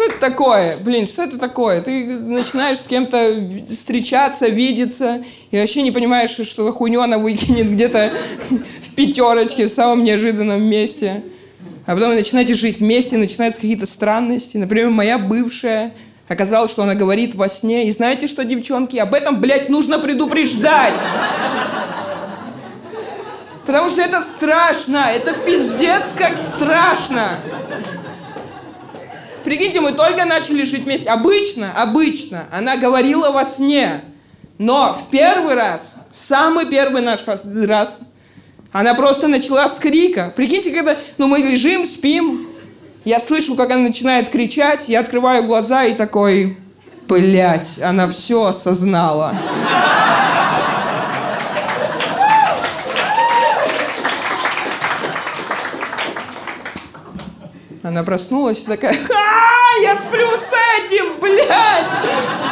[0.00, 0.76] Что это такое?
[0.78, 1.82] Блин, что это такое?
[1.82, 3.36] Ты начинаешь с кем-то
[3.68, 8.10] встречаться, видеться, и вообще не понимаешь, что за хуйню она выкинет где-то
[8.50, 11.22] в пятерочке, в самом неожиданном месте.
[11.84, 14.56] А потом вы начинаете жить вместе, начинаются какие-то странности.
[14.56, 15.92] Например, моя бывшая
[16.28, 17.86] оказалось, что она говорит во сне.
[17.86, 20.98] И знаете что, девчонки, об этом, блядь, нужно предупреждать.
[23.66, 27.38] Потому что это страшно, это пиздец как страшно.
[29.50, 31.10] Прикиньте, мы только начали жить вместе.
[31.10, 34.02] Обычно, обычно она говорила во сне.
[34.58, 37.98] Но в первый раз, в самый первый наш раз,
[38.70, 40.32] она просто начала с крика.
[40.36, 42.46] Прикиньте, когда ну, мы лежим, спим,
[43.04, 46.56] Я слышу, как она начинает кричать, я открываю глаза и такой,
[47.08, 49.36] блядь, она все осознала.
[57.82, 62.50] Она проснулась и такая, а, я сплю с этим, блядь!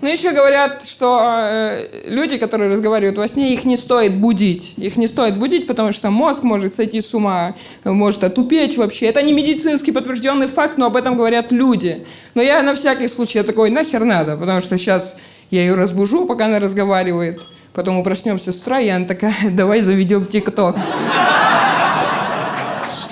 [0.00, 4.74] Ну, еще говорят, что э, люди, которые разговаривают во сне, их не стоит будить.
[4.76, 9.06] Их не стоит будить, потому что мозг может сойти с ума, может отупеть вообще.
[9.06, 12.06] Это не медицинский подтвержденный факт, но об этом говорят люди.
[12.34, 15.16] Но я на всякий случай такой, нахер надо, потому что сейчас
[15.50, 17.42] я ее разбужу, пока она разговаривает.
[17.74, 20.76] Потом мы проснемся с утра, и она такая, давай заведем ТикТок.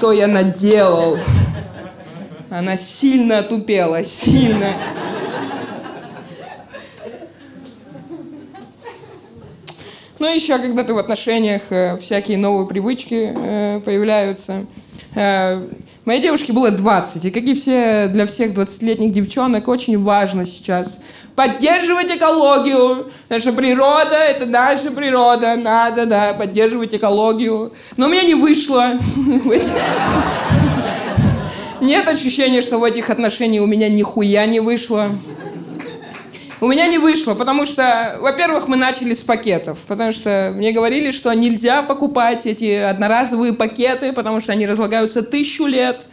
[0.04, 1.16] Что я наделал?
[2.50, 4.74] Она сильно отупела, сильно.
[10.18, 14.66] Ну, еще, когда ты в отношениях, э, всякие новые привычки э, появляются.
[16.04, 20.98] Моей девушке было 20, и как и все, для всех 20-летних девчонок, очень важно сейчас
[21.34, 23.10] поддерживать экологию.
[23.30, 25.56] Наша природа— это наша природа.
[25.56, 27.72] Надо, да, поддерживать экологию.
[27.96, 28.98] Но у меня не вышло.
[31.80, 35.10] Нет ощущения, что в этих отношениях у меня нихуя не вышло.
[36.64, 41.10] У меня не вышло, потому что, во-первых, мы начали с пакетов, потому что мне говорили,
[41.10, 46.06] что нельзя покупать эти одноразовые пакеты, потому что они разлагаются тысячу лет,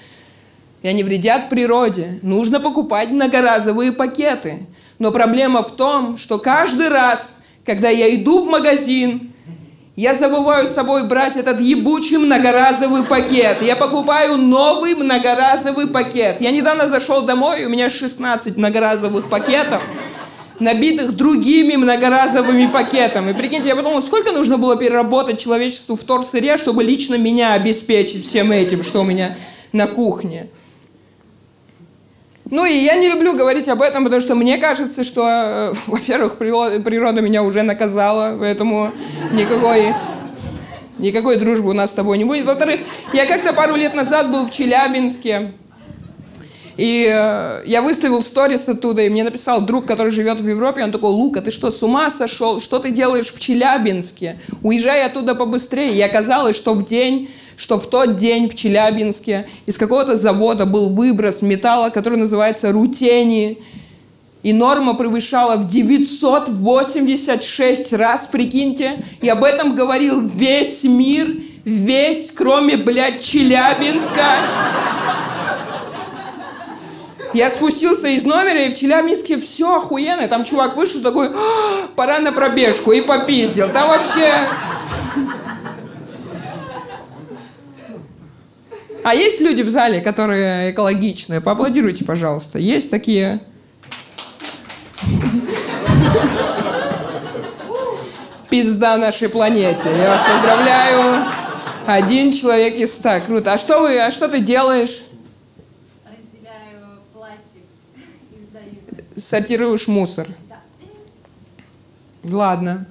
[0.82, 2.20] и они вредят природе.
[2.22, 4.68] Нужно покупать многоразовые пакеты.
[5.00, 9.32] Но проблема в том, что каждый раз, когда я иду в магазин,
[9.96, 13.62] я забываю с собой брать этот ебучий многоразовый пакет.
[13.62, 16.42] Я покупаю новый многоразовый пакет.
[16.42, 19.82] Я недавно зашел домой, у меня 16 многоразовых пакетов
[20.62, 23.34] набитых другими многоразовыми пакетами.
[23.34, 28.52] Прикиньте, я подумал, сколько нужно было переработать человечеству в торсыре, чтобы лично меня обеспечить всем
[28.52, 29.36] этим, что у меня
[29.74, 30.50] на кухне.
[32.50, 36.38] Ну и я не люблю говорить об этом, потому что мне кажется, что, э, во-первых,
[36.38, 38.92] природа меня уже наказала, поэтому
[39.32, 39.94] никакой,
[41.00, 42.46] никакой дружбы у нас с тобой не будет.
[42.46, 42.82] Во-вторых,
[43.14, 45.54] я как-то пару лет назад был в Челябинске,
[46.78, 50.92] и э, я выставил сторис оттуда, и мне написал друг, который живет в Европе, он
[50.92, 52.62] такой, Лука, ты что, с ума сошел?
[52.62, 54.40] Что ты делаешь в Челябинске?
[54.64, 55.94] Уезжай оттуда побыстрее.
[55.94, 60.90] И оказалось, что в день, что в тот день в Челябинске из какого-то завода был
[60.90, 63.58] выброс металла, который называется рутени.
[64.44, 69.04] И норма превышала в 986 раз, прикиньте.
[69.22, 71.28] И об этом говорил весь мир,
[71.64, 74.26] весь, кроме, блядь, Челябинска.
[77.34, 80.28] Я спустился из номера, и в Челябинске все охуенно.
[80.28, 83.70] Там чувак вышел такой, «А, пора на пробежку, и попиздил.
[83.70, 84.34] Там вообще...
[89.04, 91.42] А есть люди в зале, которые экологичные?
[91.42, 92.60] Поаплодируйте, пожалуйста.
[92.60, 93.40] Есть такие?
[98.50, 99.90] Пизда нашей планете.
[99.98, 101.26] Я вас поздравляю.
[101.88, 103.22] Один человек из ста.
[103.22, 103.54] Круто.
[103.54, 105.02] А что вы, а что ты делаешь?
[109.22, 110.28] Сортируешь мусор.
[110.50, 110.58] Да.
[112.24, 112.86] Ладно.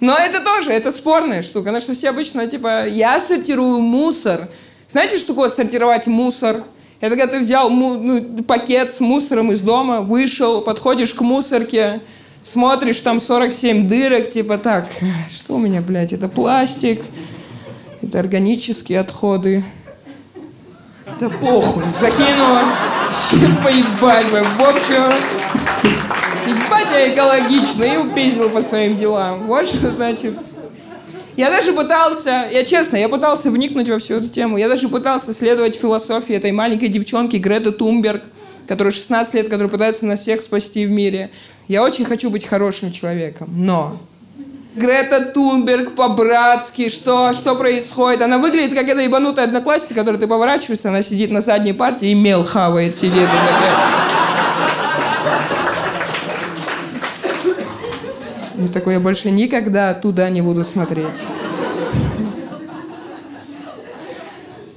[0.00, 1.66] Но это тоже, это спорная штука.
[1.66, 4.48] Потому что все обычно, типа, я сортирую мусор.
[4.88, 6.64] Знаете, что такое сортировать мусор?
[7.00, 12.00] Это когда ты взял ну, пакет с мусором из дома, вышел, подходишь к мусорке,
[12.42, 14.88] смотришь, там 47 дырок, типа так,
[15.30, 17.02] что у меня, блядь, это пластик,
[18.02, 19.62] это органические отходы.
[21.20, 22.62] Да похуй, закинула.
[23.62, 24.42] Поебать бы.
[24.42, 25.12] В общем,
[26.46, 29.46] ебать я экологично и упиздил по своим делам.
[29.46, 30.34] Вот что значит.
[31.36, 34.56] Я даже пытался, я честно, я пытался вникнуть во всю эту тему.
[34.56, 38.22] Я даже пытался следовать философии этой маленькой девчонки Греты Тумберг,
[38.66, 41.30] которая 16 лет, которая пытается нас всех спасти в мире.
[41.68, 43.98] Я очень хочу быть хорошим человеком, но
[44.76, 48.20] Грета Тунберг по-братски, что, что происходит?
[48.20, 52.14] Она выглядит как эта ебанутая одноклассница, которой ты поворачиваешься, она сидит на задней партии и
[52.14, 53.22] мел хавает, сидит.
[53.22, 53.76] И такая...
[58.58, 61.22] И такой, я больше никогда туда не буду смотреть.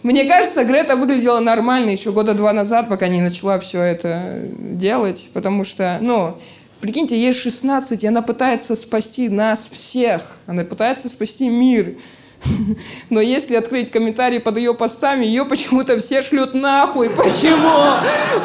[0.02, 5.30] Мне кажется, Грета выглядела нормально еще года два назад, пока не начала все это делать,
[5.34, 6.38] потому что, ну,
[6.82, 10.38] Прикиньте, ей 16, и она пытается спасти нас всех.
[10.46, 11.96] Она пытается спасти мир.
[13.10, 17.10] Но если открыть комментарии под ее постами, ее почему-то все шлют нахуй.
[17.18, 17.96] Почему?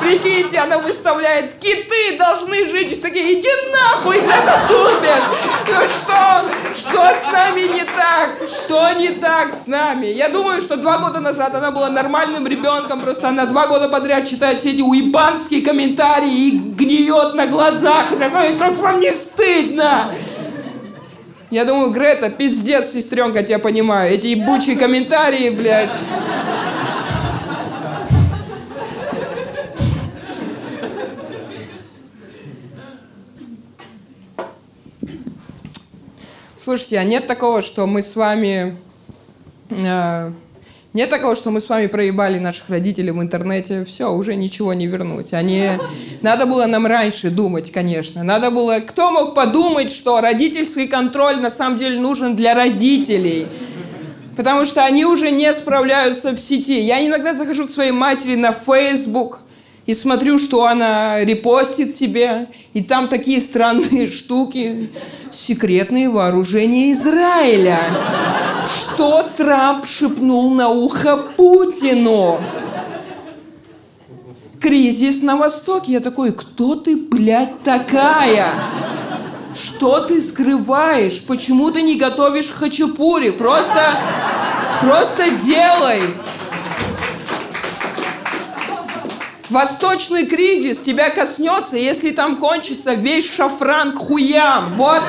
[0.00, 2.92] Прикиньте, она выставляет, киты должны жить.
[2.92, 5.22] И такие, иди нахуй, это тупит.
[5.68, 6.44] Ну что?
[6.74, 8.36] Что с нами не так?
[8.48, 10.06] Что не так с нами?
[10.06, 14.28] Я думаю, что два года назад она была нормальным ребенком, просто она два года подряд
[14.28, 18.12] читает все эти уебанские комментарии и гниет на глазах.
[18.12, 20.06] И такой, как вам не стыдно?
[21.50, 24.12] Я думаю, Грета, пиздец, сестренка, тебя понимаю.
[24.12, 25.92] Эти ебучие комментарии, блядь.
[36.58, 38.78] Слушайте, а нет такого, что мы с вами...
[39.68, 40.32] Э,
[40.94, 44.86] нет такого, что мы с вами проебали наших родителей в интернете, все, уже ничего не
[44.86, 45.32] вернуть.
[45.32, 45.70] Они...
[46.22, 48.22] Надо было нам раньше думать, конечно.
[48.22, 48.78] Надо было...
[48.78, 53.48] Кто мог подумать, что родительский контроль на самом деле нужен для родителей?
[54.36, 56.78] Потому что они уже не справляются в сети.
[56.78, 59.40] Я иногда захожу к своей матери на Facebook,
[59.86, 64.90] и смотрю, что она репостит тебе, и там такие странные штуки.
[65.30, 67.80] Секретные вооружения Израиля.
[68.66, 72.38] Что Трамп шепнул на ухо Путину?
[74.60, 75.92] Кризис на Востоке.
[75.92, 78.48] Я такой, кто ты, блядь, такая?
[79.54, 81.22] Что ты скрываешь?
[81.26, 83.30] Почему ты не готовишь хачапури?
[83.30, 83.98] Просто,
[84.80, 86.00] просто делай.
[89.50, 94.74] Восточный кризис тебя коснется, если там кончится весь шафран к хуям.
[94.74, 95.02] Вот.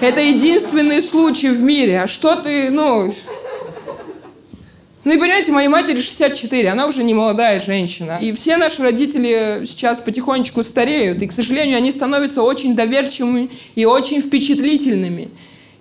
[0.00, 2.02] Это единственный случай в мире.
[2.02, 3.12] А что ты, ну...
[5.02, 8.18] Ну и понимаете, моей матери 64, она уже не молодая женщина.
[8.20, 13.86] И все наши родители сейчас потихонечку стареют, и, к сожалению, они становятся очень доверчивыми и
[13.86, 15.30] очень впечатлительными.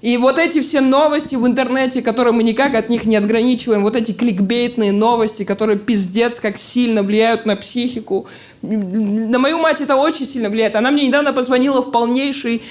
[0.01, 3.97] И вот эти все новости в интернете, которые мы никак от них не отграничиваем, вот
[3.97, 8.27] эти кликбейтные новости, которые пиздец как сильно влияют на психику.
[8.61, 10.75] На мою мать это очень сильно влияет.
[10.75, 12.61] Она мне недавно позвонила в полнейшей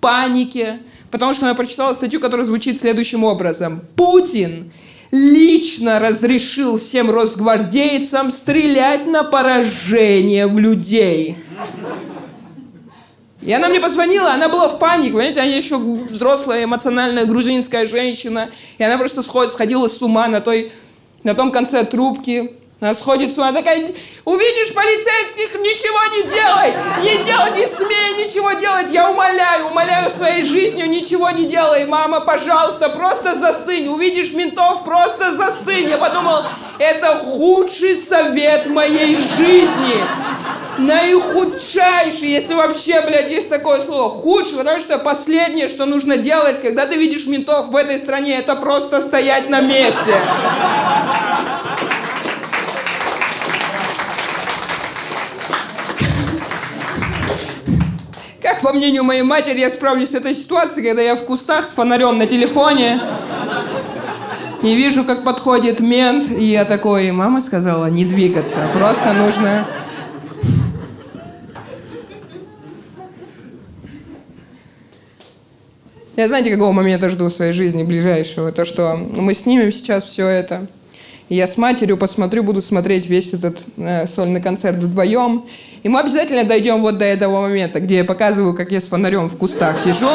[0.00, 3.82] панике, потому что она прочитала статью, которая звучит следующим образом.
[3.94, 4.70] Путин
[5.10, 11.36] лично разрешил всем росгвардейцам стрелять на поражение в людей.
[13.42, 18.50] И она мне позвонила, она была в панике, понимаете, она еще взрослая, эмоциональная грузинская женщина,
[18.76, 20.70] и она просто сходит, сходила с ума на, той,
[21.24, 23.92] на том конце трубки, она сходит с ума, такая,
[24.24, 26.72] увидишь полицейских, ничего не делай,
[27.02, 32.20] не делай, не смей ничего делать, я умоляю, умоляю своей жизнью, ничего не делай, мама,
[32.20, 35.88] пожалуйста, просто застынь, увидишь ментов, просто застынь.
[35.90, 36.44] Я подумал,
[36.78, 40.02] это худший совет моей жизни
[40.80, 46.86] наихудшайший, если вообще, блядь, есть такое слово, худший, потому что последнее, что нужно делать, когда
[46.86, 50.14] ты видишь ментов в этой стране, это просто стоять на месте.
[58.42, 61.70] Как по мнению моей матери, я справлюсь с этой ситуацией, когда я в кустах с
[61.70, 63.00] фонарем на телефоне
[64.62, 69.66] и вижу, как подходит мент, и я такой, мама сказала не двигаться, просто нужно
[76.20, 78.52] Я знаете, какого момента жду в своей жизни ближайшего?
[78.52, 80.66] То, что мы снимем сейчас все это.
[81.30, 85.46] Я с матерью посмотрю, буду смотреть весь этот э, сольный концерт вдвоем.
[85.82, 89.30] И мы обязательно дойдем вот до этого момента, где я показываю, как я с фонарем
[89.30, 90.10] в кустах сижу.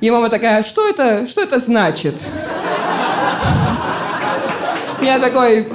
[0.00, 2.16] И мама такая, что это, что это значит?
[5.00, 5.68] Я такой,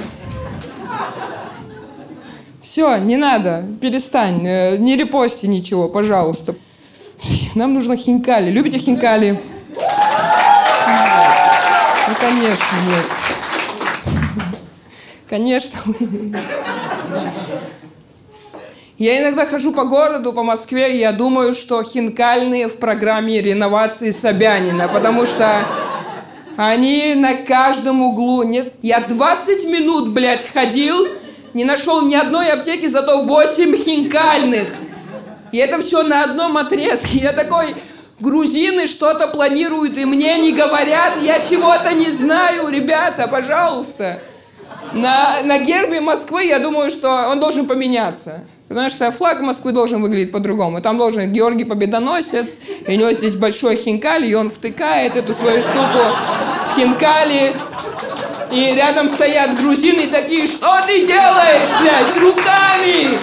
[2.60, 6.54] все, не надо, перестань, э, не репости ничего, пожалуйста.
[7.54, 8.50] Нам нужно хинкали.
[8.50, 9.40] Любите хинкали?
[12.08, 13.04] Ну, конечно, нет.
[15.28, 15.78] Конечно.
[18.98, 24.10] Я иногда хожу по городу, по Москве, и я думаю, что хинкальные в программе реновации
[24.10, 25.64] Собянина, потому что
[26.56, 28.42] они на каждом углу.
[28.42, 31.06] Нет, я 20 минут, блядь, ходил,
[31.54, 34.68] не нашел ни одной аптеки, зато 8 хинкальных.
[35.52, 37.18] И это все на одном отрезке.
[37.18, 37.74] Я такой,
[38.20, 44.20] грузины что-то планируют, и мне не говорят, я чего-то не знаю, ребята, пожалуйста.
[44.92, 48.44] На, на гербе Москвы, я думаю, что он должен поменяться.
[48.68, 50.82] Потому что флаг Москвы должен выглядеть по-другому.
[50.82, 55.60] Там должен Георгий Победоносец, и у него здесь большой хинкали, и он втыкает эту свою
[55.60, 55.98] штуку
[56.70, 57.54] в хинкали.
[58.50, 63.18] И рядом стоят грузины такие, что ты делаешь, блядь, руками?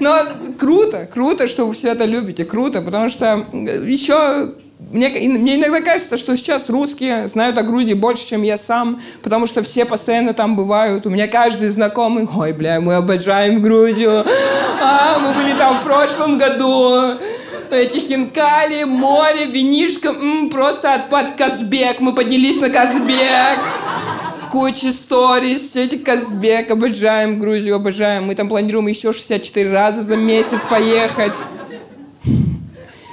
[0.00, 0.16] Но
[0.58, 4.54] круто, круто, что вы все это любите, круто, потому что еще
[4.90, 9.46] мне, мне иногда кажется, что сейчас русские знают о Грузии больше, чем я сам, потому
[9.46, 11.04] что все постоянно там бывают.
[11.04, 14.24] У меня каждый знакомый, ой, бля, мы обожаем Грузию,
[14.80, 17.16] а, мы были там в прошлом году,
[17.70, 23.58] эти хинкали, море, винишко, м, просто отпад Казбек, мы поднялись на Казбек.
[24.50, 28.24] Куча сторис, эти Казбек, обожаем Грузию, обожаем.
[28.24, 31.34] Мы там планируем еще 64 раза за месяц поехать.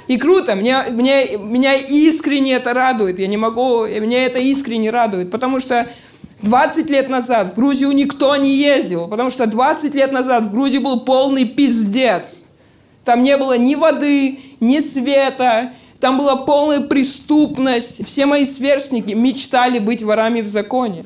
[0.08, 5.30] И круто, мне, мне, меня искренне это радует, я не могу, меня это искренне радует,
[5.30, 5.88] потому что
[6.42, 10.78] 20 лет назад в Грузию никто не ездил, потому что 20 лет назад в Грузии
[10.78, 12.44] был полный пиздец.
[13.04, 18.06] Там не было ни воды, ни света, там была полная преступность.
[18.06, 21.04] Все мои сверстники мечтали быть ворами в законе.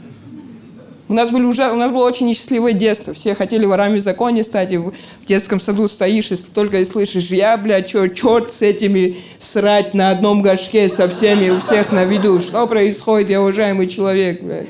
[1.10, 3.12] У нас, были уже, у нас было очень несчастливое детство.
[3.12, 4.70] Все хотели ворами в законе стать.
[4.70, 4.92] И в
[5.26, 10.10] детском саду стоишь и только и слышишь, я, блядь, чё, черт с этими срать на
[10.10, 12.38] одном горшке со всеми, у всех на виду.
[12.38, 14.68] Что происходит, я уважаемый человек, блядь.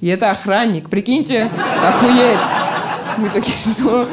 [0.00, 0.90] И это охранник.
[0.90, 1.48] Прикиньте,
[1.86, 2.44] охуеть.
[3.18, 4.08] Мы такие, что...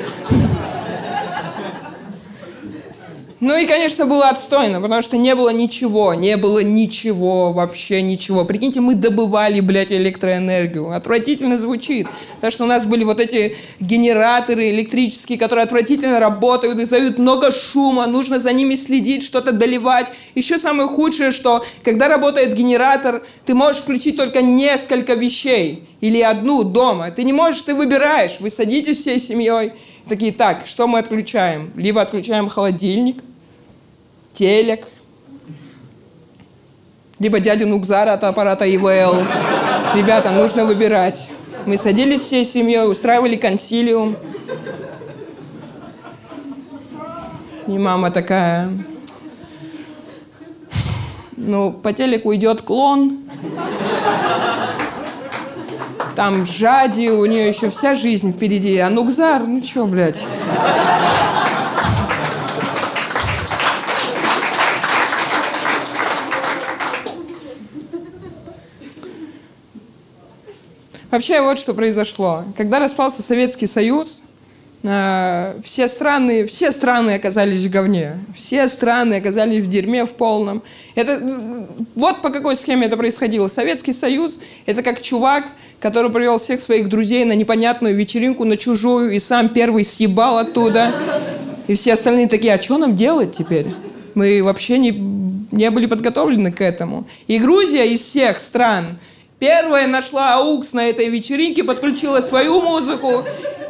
[3.42, 8.44] Ну и, конечно, было отстойно, потому что не было ничего, не было ничего, вообще ничего.
[8.44, 10.92] Прикиньте, мы добывали, блядь, электроэнергию.
[10.92, 12.08] Отвратительно звучит.
[12.36, 18.08] Потому что у нас были вот эти генераторы электрические, которые отвратительно работают, издают много шума,
[18.08, 20.12] нужно за ними следить, что-то доливать.
[20.36, 26.64] Еще самое худшее, что когда работает генератор, ты можешь включить только несколько вещей или одну
[26.66, 27.10] дома.
[27.12, 28.42] Ты не можешь, ты выбираешь.
[28.42, 29.72] Вы садитесь всей семьей,
[30.10, 31.72] такие, так, что мы отключаем?
[31.76, 33.24] Либо отключаем холодильник,
[34.34, 34.88] телек,
[37.20, 39.24] либо дядю Нукзара от аппарата ИВЛ.
[39.95, 41.30] Ребята, нужно выбирать.
[41.66, 44.16] Мы садились всей семьей, устраивали консилиум.
[47.68, 48.72] И мама такая,
[51.38, 53.20] ну, по телеку идет клон,
[56.16, 58.78] там Жади, у нее еще вся жизнь впереди.
[58.78, 60.26] А Нукзар, ну чё, блядь?
[71.12, 72.43] Вообще вот что произошло.
[72.55, 74.22] Когда распался Советский Союз,
[74.82, 78.18] все страны, все страны оказались в говне.
[78.34, 80.64] Все страны оказались в дерьме в полном.
[80.96, 81.22] Это,
[81.96, 83.50] вот по какой схеме это происходило.
[83.50, 85.48] Советский Союз– это как чувак,
[85.82, 90.94] который привел всех своих друзей на непонятную вечеринку, на чужую, и сам первый съебал оттуда.
[91.68, 93.68] И все остальные такие, а что нам делать теперь?
[94.16, 94.92] Мы вообще не,
[95.52, 97.06] не были подготовлены к этому.
[97.28, 98.98] И Грузия из всех стран–
[99.40, 103.24] Первая нашла aux на этой вечеринке, подключила свою музыку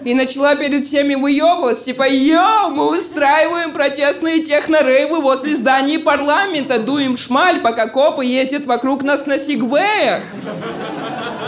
[0.03, 1.86] и начала перед всеми выебываться.
[1.86, 9.03] Типа, yo, мы устраиваем протестные техно-рейвы возле здания парламента, дуем шмаль, пока копы ездят вокруг
[9.03, 10.24] нас на сигвеях.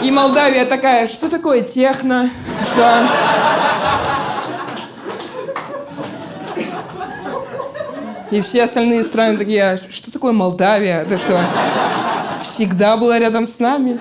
[0.04, 2.30] И Молдавия такая, что такое техно?
[2.68, 3.08] Что?
[8.30, 11.02] И все остальные страны такие, а что такое Молдавия?
[11.02, 11.40] Это что,
[12.42, 14.00] всегда была рядом с нами?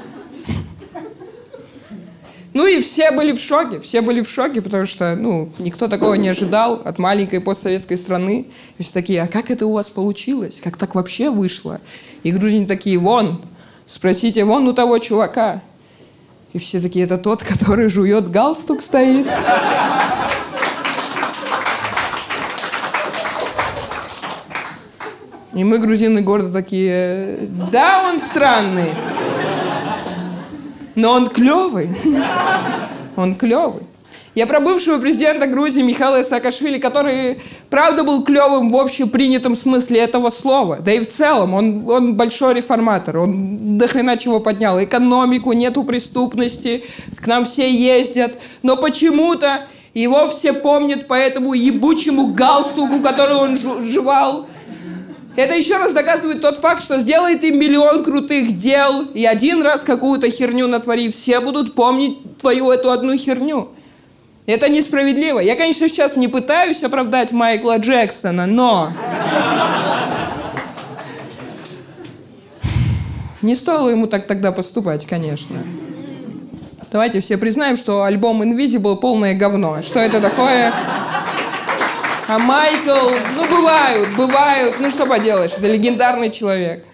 [2.53, 6.15] Ну и все были в шоке, все были в шоке, потому что, ну, никто такого
[6.15, 8.47] не ожидал от маленькой постсоветской страны.
[8.79, 10.61] И все такие, а как это у вас получилось?
[10.63, 11.81] Как так вообще вышло?
[12.25, 13.41] И грузины такие, вон,
[13.87, 15.63] спросите вон у того чувака.
[16.53, 19.29] И все такие, это тот, который жует галстук стоит.
[25.53, 27.39] И мы, грузины, гордо такие,
[27.73, 28.91] да, он странный,
[30.95, 31.91] но он клевый.
[33.17, 33.83] Он клевый.
[34.37, 40.31] Я про бывшего президента Грузии Михаила Саакашвили, который, правда, был клевым в общепринятом смысле этого
[40.31, 40.79] слова.
[40.81, 44.81] Да и в целом, он, он большой реформатор, он до хрена чего поднял.
[44.83, 46.85] Экономику, нету преступности,
[47.17, 48.35] к нам все ездят.
[48.63, 49.63] Но почему-то
[49.95, 54.47] его все помнят по этому ебучему галстуку, который он жевал.
[55.37, 59.83] Это еще раз доказывает тот факт, что сделает им миллион крутых дел, и один раз
[59.85, 63.69] какую-то херню натвори, все будут помнить твою эту одну херню.
[64.47, 65.39] Это несправедливо.
[65.39, 68.93] Я, конечно, сейчас не пытаюсь оправдать Майкла Джексона, но...
[73.43, 75.57] Не стоило ему так тогда поступать, конечно.
[76.93, 79.81] Давайте все признаем, что альбом Invisible полное говно.
[79.83, 80.75] Что это такое?
[82.33, 86.85] А Майкл, ну бывают, бывают, ну что поделаешь, это легендарный человек.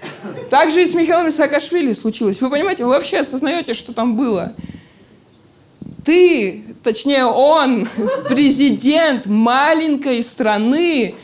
[0.48, 2.40] Так же и с Михаилом Саакашвили случилось.
[2.40, 4.54] Вы понимаете, вы вообще осознаете, что там было?
[6.06, 7.86] Ты, точнее он,
[8.30, 11.16] президент маленькой страны,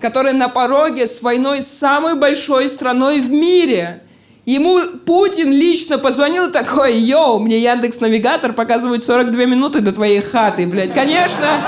[0.00, 4.04] которая на пороге с войной с самой большой страной в мире.
[4.46, 10.66] Ему Путин лично позвонил такой, йоу, мне Яндекс Навигатор показывает 42 минуты до твоей хаты,
[10.66, 10.94] блядь.
[10.94, 11.60] Конечно,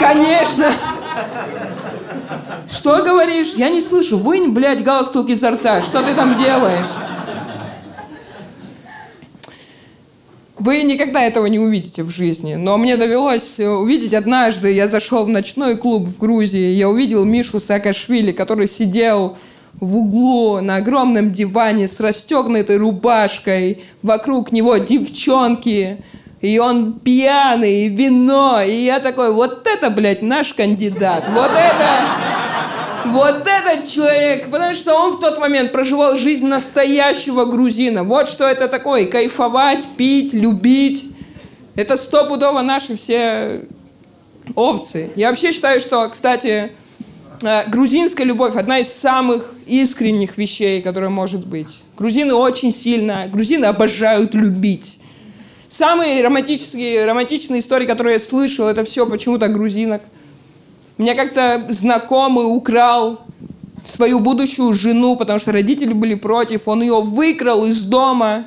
[0.00, 0.72] конечно.
[2.68, 3.54] Что говоришь?
[3.54, 4.18] Я не слышу.
[4.18, 5.82] Вынь, блядь, галстук изо рта.
[5.82, 6.86] Что ты там делаешь?
[10.58, 15.28] Вы никогда этого не увидите в жизни, но мне довелось увидеть однажды, я зашел в
[15.30, 19.38] ночной клуб в Грузии, я увидел Мишу Саакашвили, который сидел
[19.80, 26.04] в углу на огромном диване с расстегнутой рубашкой, вокруг него девчонки,
[26.40, 32.00] и он пьяный, и вино, и я такой, вот это, блядь, наш кандидат, вот это...
[33.02, 38.04] Вот этот человек, потому что он в тот момент проживал жизнь настоящего грузина.
[38.04, 39.06] Вот что это такое.
[39.06, 41.10] Кайфовать, пить, любить.
[41.76, 43.62] Это стопудово наши все
[44.54, 45.10] опции.
[45.16, 46.72] Я вообще считаю, что, кстати,
[47.42, 51.80] э, грузинская любовь одна из самых искренних вещей, которая может быть.
[51.96, 54.99] Грузины очень сильно, грузины обожают любить.
[55.70, 60.02] Самые романтические, романтичные истории, которые я слышал, это все почему-то грузинок–
[61.00, 63.20] меня как-то знакомый украл
[63.86, 66.68] свою будущую жену, потому что родители были против.
[66.68, 68.44] Он ее выкрал из дома,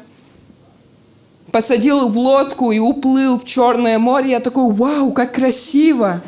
[1.51, 4.29] посадил в лодку и уплыл в Черное море.
[4.29, 6.21] Я такой, вау, как красиво!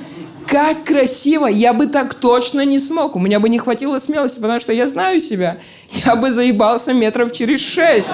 [0.48, 1.46] Как красиво!
[1.46, 3.16] Я бы так точно не смог.
[3.16, 5.60] У меня бы не хватило смелости, потому что я знаю себя.
[5.92, 8.10] Я бы заебался метров через шесть.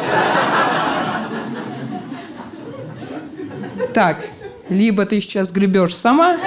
[3.93, 4.23] Так,
[4.69, 6.37] либо ты сейчас гребешь сама,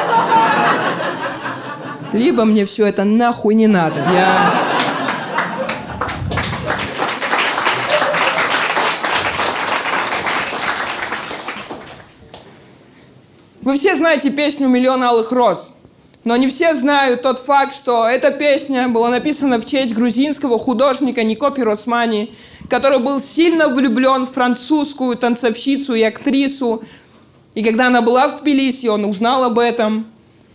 [2.14, 3.96] либо мне все это нахуй не надо.
[4.12, 4.54] Я...
[13.60, 15.76] Вы все знаете песню «Миллион алых роз»,
[16.24, 21.22] но не все знают тот факт, что эта песня была написана в честь грузинского художника
[21.22, 22.34] Никопи Росмани,
[22.70, 26.82] который был сильно влюблен в французскую танцовщицу и актрису.
[27.54, 30.06] И когда она была в Тбилиси, он узнал об этом–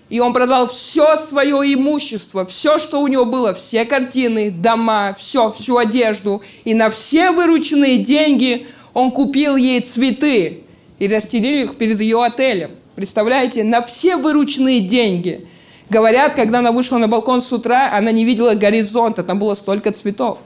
[0.09, 5.51] и он продал все свое имущество, все, что у него было, все картины, дома, все,
[5.51, 6.41] всю одежду.
[6.63, 10.63] И на все вырученные деньги он купил ей цветы
[10.97, 12.71] и расстелил их перед ее отелем.
[12.95, 15.47] Представляете, на все вырученные деньги.
[15.91, 19.91] Говорят, когда она вышла на балкон с утра, она не видела горизонта, там было столько
[19.91, 20.39] цветов.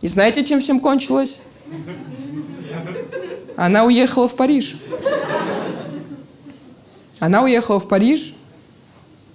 [0.00, 1.40] И знаете, чем всем кончилось?
[3.60, 4.78] Она уехала в Париж.
[7.18, 8.34] Она уехала в Париж,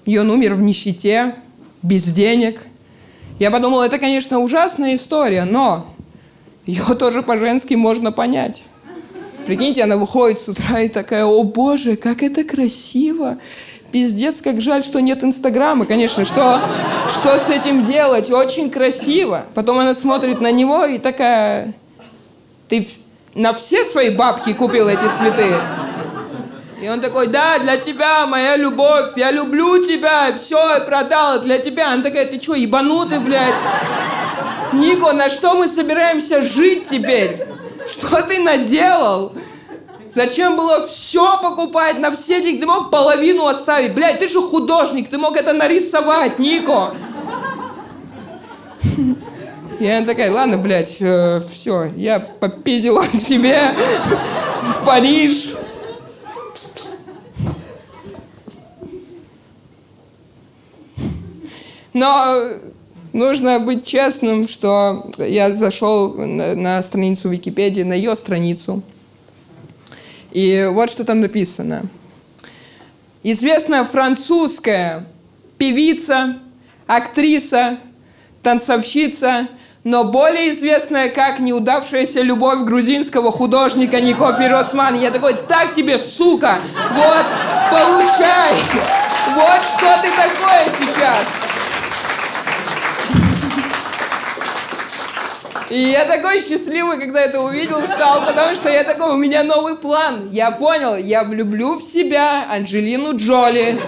[0.08, 1.36] он умер в нищете,
[1.84, 2.64] без денег.
[3.38, 5.86] Я подумал, это, конечно, ужасная история, но
[6.66, 8.64] ее тоже по-женски можно понять.
[9.46, 13.38] Прикиньте, она выходит с утра и такая, о боже, как это красиво.
[13.92, 16.62] Пиздец, как жаль, что нет Инстаграма, конечно, что,
[17.10, 18.32] что с этим делать?
[18.32, 19.46] Очень красиво.
[19.54, 21.76] Потом она смотрит на него и такая,
[22.70, 22.88] ты
[23.36, 25.54] на все свои бабки купил эти цветы?
[26.82, 31.58] И он такой, да, для тебя, моя любовь, я люблю тебя, все, я продал для
[31.58, 31.94] тебя.
[31.94, 33.60] Она такая, ты что, ебанутый, блядь?
[34.74, 37.46] Нико, на что мы собираемся жить теперь?
[37.88, 39.34] Что ты наделал?
[40.14, 42.62] Зачем было все покупать на все деньги?
[42.62, 43.94] Ты мог половину оставить.
[43.94, 46.94] Блядь, ты же художник, ты мог это нарисовать, Нико.
[49.80, 53.60] И она такая, ладно, блядь, э, все, я попиздила к себе
[54.62, 55.56] в Париж.
[61.94, 62.50] Но
[63.14, 68.82] нужно быть честным, что я зашел на, на страницу Википедии, на ее страницу.
[70.32, 71.84] И вот что там написано.
[73.24, 75.08] Известная французская
[75.58, 76.38] певица,
[76.88, 77.80] актриса,
[78.44, 79.48] танцовщица,
[79.86, 85.00] но более известная как неудавшаяся любовь грузинского художника Нико Пиросман.
[85.00, 86.58] Я такой, так тебе, сука,
[86.96, 87.26] вот,
[87.70, 88.56] получай,
[89.36, 91.26] вот что ты такое сейчас.
[95.70, 99.76] И я такой счастливый, когда это увидел, стал, потому что я такой, у меня новый
[99.76, 100.30] план.
[100.32, 103.80] Я понял, я влюблю в себя Анджелину Джоли.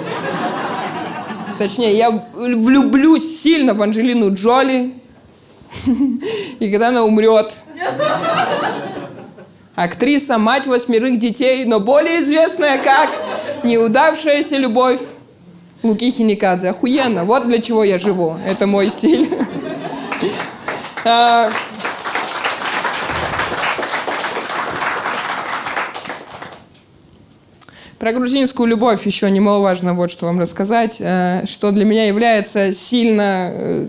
[1.57, 4.93] Точнее, я влюблюсь сильно в Анджелину Джоли.
[6.59, 7.53] И когда она умрет.
[9.75, 13.09] Актриса, мать восьмерых детей, но более известная как
[13.63, 15.01] неудавшаяся любовь
[15.83, 16.69] Луки Хиникадзе.
[16.69, 17.25] Охуенно.
[17.25, 18.37] Вот для чего я живу.
[18.45, 19.29] Это мой стиль.
[21.09, 21.49] А,
[27.99, 33.49] Про грузинскую любовь еще немаловажно вот что вам рассказать, э, что для меня является сильно
[33.51, 33.85] э,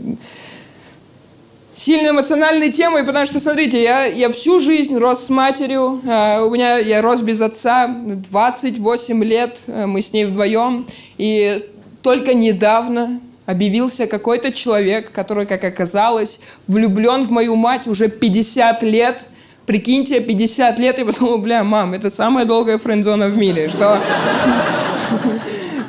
[1.79, 6.51] сильно эмоциональной темой, потому что, смотрите, я, я всю жизнь рос с матерью, э, у
[6.51, 11.65] меня я рос без отца, 28 лет э, мы с ней вдвоем, и
[12.03, 19.21] только недавно объявился какой-то человек, который, как оказалось, влюблен в мою мать уже 50 лет.
[19.65, 24.01] Прикиньте, 50 лет, и потом, бля, мам, это самая долгая френдзона в мире, что...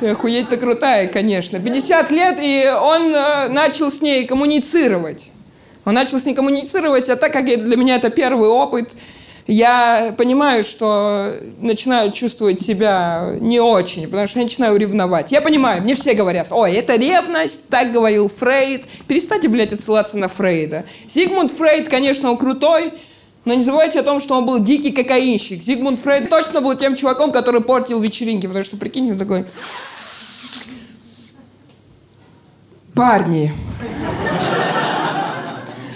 [0.02, 1.58] Охуеть-то крутая, конечно.
[1.58, 5.30] 50 лет, и он э, начал с ней коммуницировать.
[5.84, 8.90] Он начал с ней коммуницировать, а так как для меня это первый опыт,
[9.46, 15.32] я понимаю, что начинаю чувствовать себя не очень, потому что я начинаю ревновать.
[15.32, 18.84] Я понимаю, мне все говорят, ой, это ревность, так говорил Фрейд.
[19.08, 20.84] Перестаньте, блядь, отсылаться на Фрейда.
[21.08, 22.92] Зигмунд Фрейд, конечно, он крутой,
[23.44, 25.62] но не забывайте о том, что он был дикий кокаинщик.
[25.64, 29.46] Зигмунд Фрейд точно был тем чуваком, который портил вечеринки, потому что, прикиньте, он такой...
[32.94, 33.52] Парни.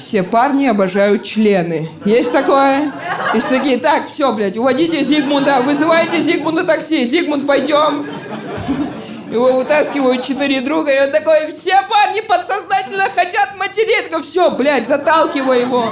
[0.04, 1.88] Все парни обожают члены.
[2.04, 2.92] Есть такое?
[3.34, 8.04] И все такие, так, все, блядь, уводите Зигмунда, вызывайте Зигмунда такси, Зигмунд, пойдем.
[9.32, 14.10] Его вытаскивают четыре друга, и он такой, все парни подсознательно хотят материть.
[14.10, 15.90] Такой, все, блядь, заталкивай его.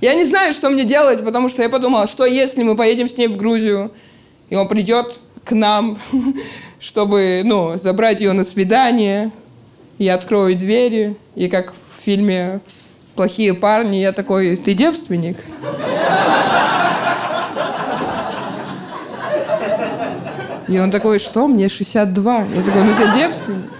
[0.00, 3.16] Я не знаю, что мне делать, потому что я подумал, что если мы поедем с
[3.16, 3.90] ней в Грузию,
[4.48, 5.98] и он придет к нам,
[6.78, 9.32] чтобы, ну, забрать ее на свидание,
[9.98, 12.60] я открою двери, и как в фильме
[13.16, 15.38] «Плохие парни», я такой, ты девственник?
[20.68, 22.38] И он такой, что, мне 62?
[22.54, 23.70] Я такой, ну ты девственник?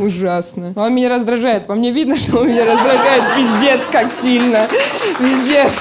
[0.00, 0.72] Ужасно.
[0.76, 1.66] Он меня раздражает.
[1.66, 3.24] По мне видно, что он меня раздражает.
[3.36, 4.68] Пиздец, как сильно.
[5.18, 5.80] Пиздец.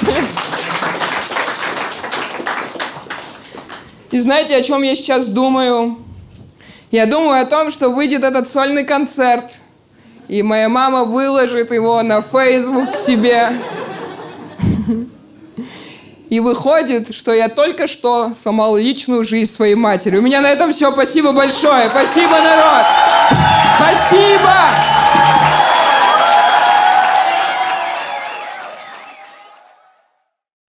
[4.10, 5.98] И знаете, о чем я сейчас думаю?
[6.92, 9.52] Я думаю о том, что выйдет этот сольный концерт,
[10.30, 13.52] и моя мама выложит его на Facebook себе.
[16.30, 20.18] И выходит, что я только что сломал личную жизнь своей матери.
[20.18, 20.92] У меня на этом все.
[20.92, 21.90] Спасибо большое.
[21.90, 22.86] Спасибо, народ.
[23.78, 25.47] Спасибо.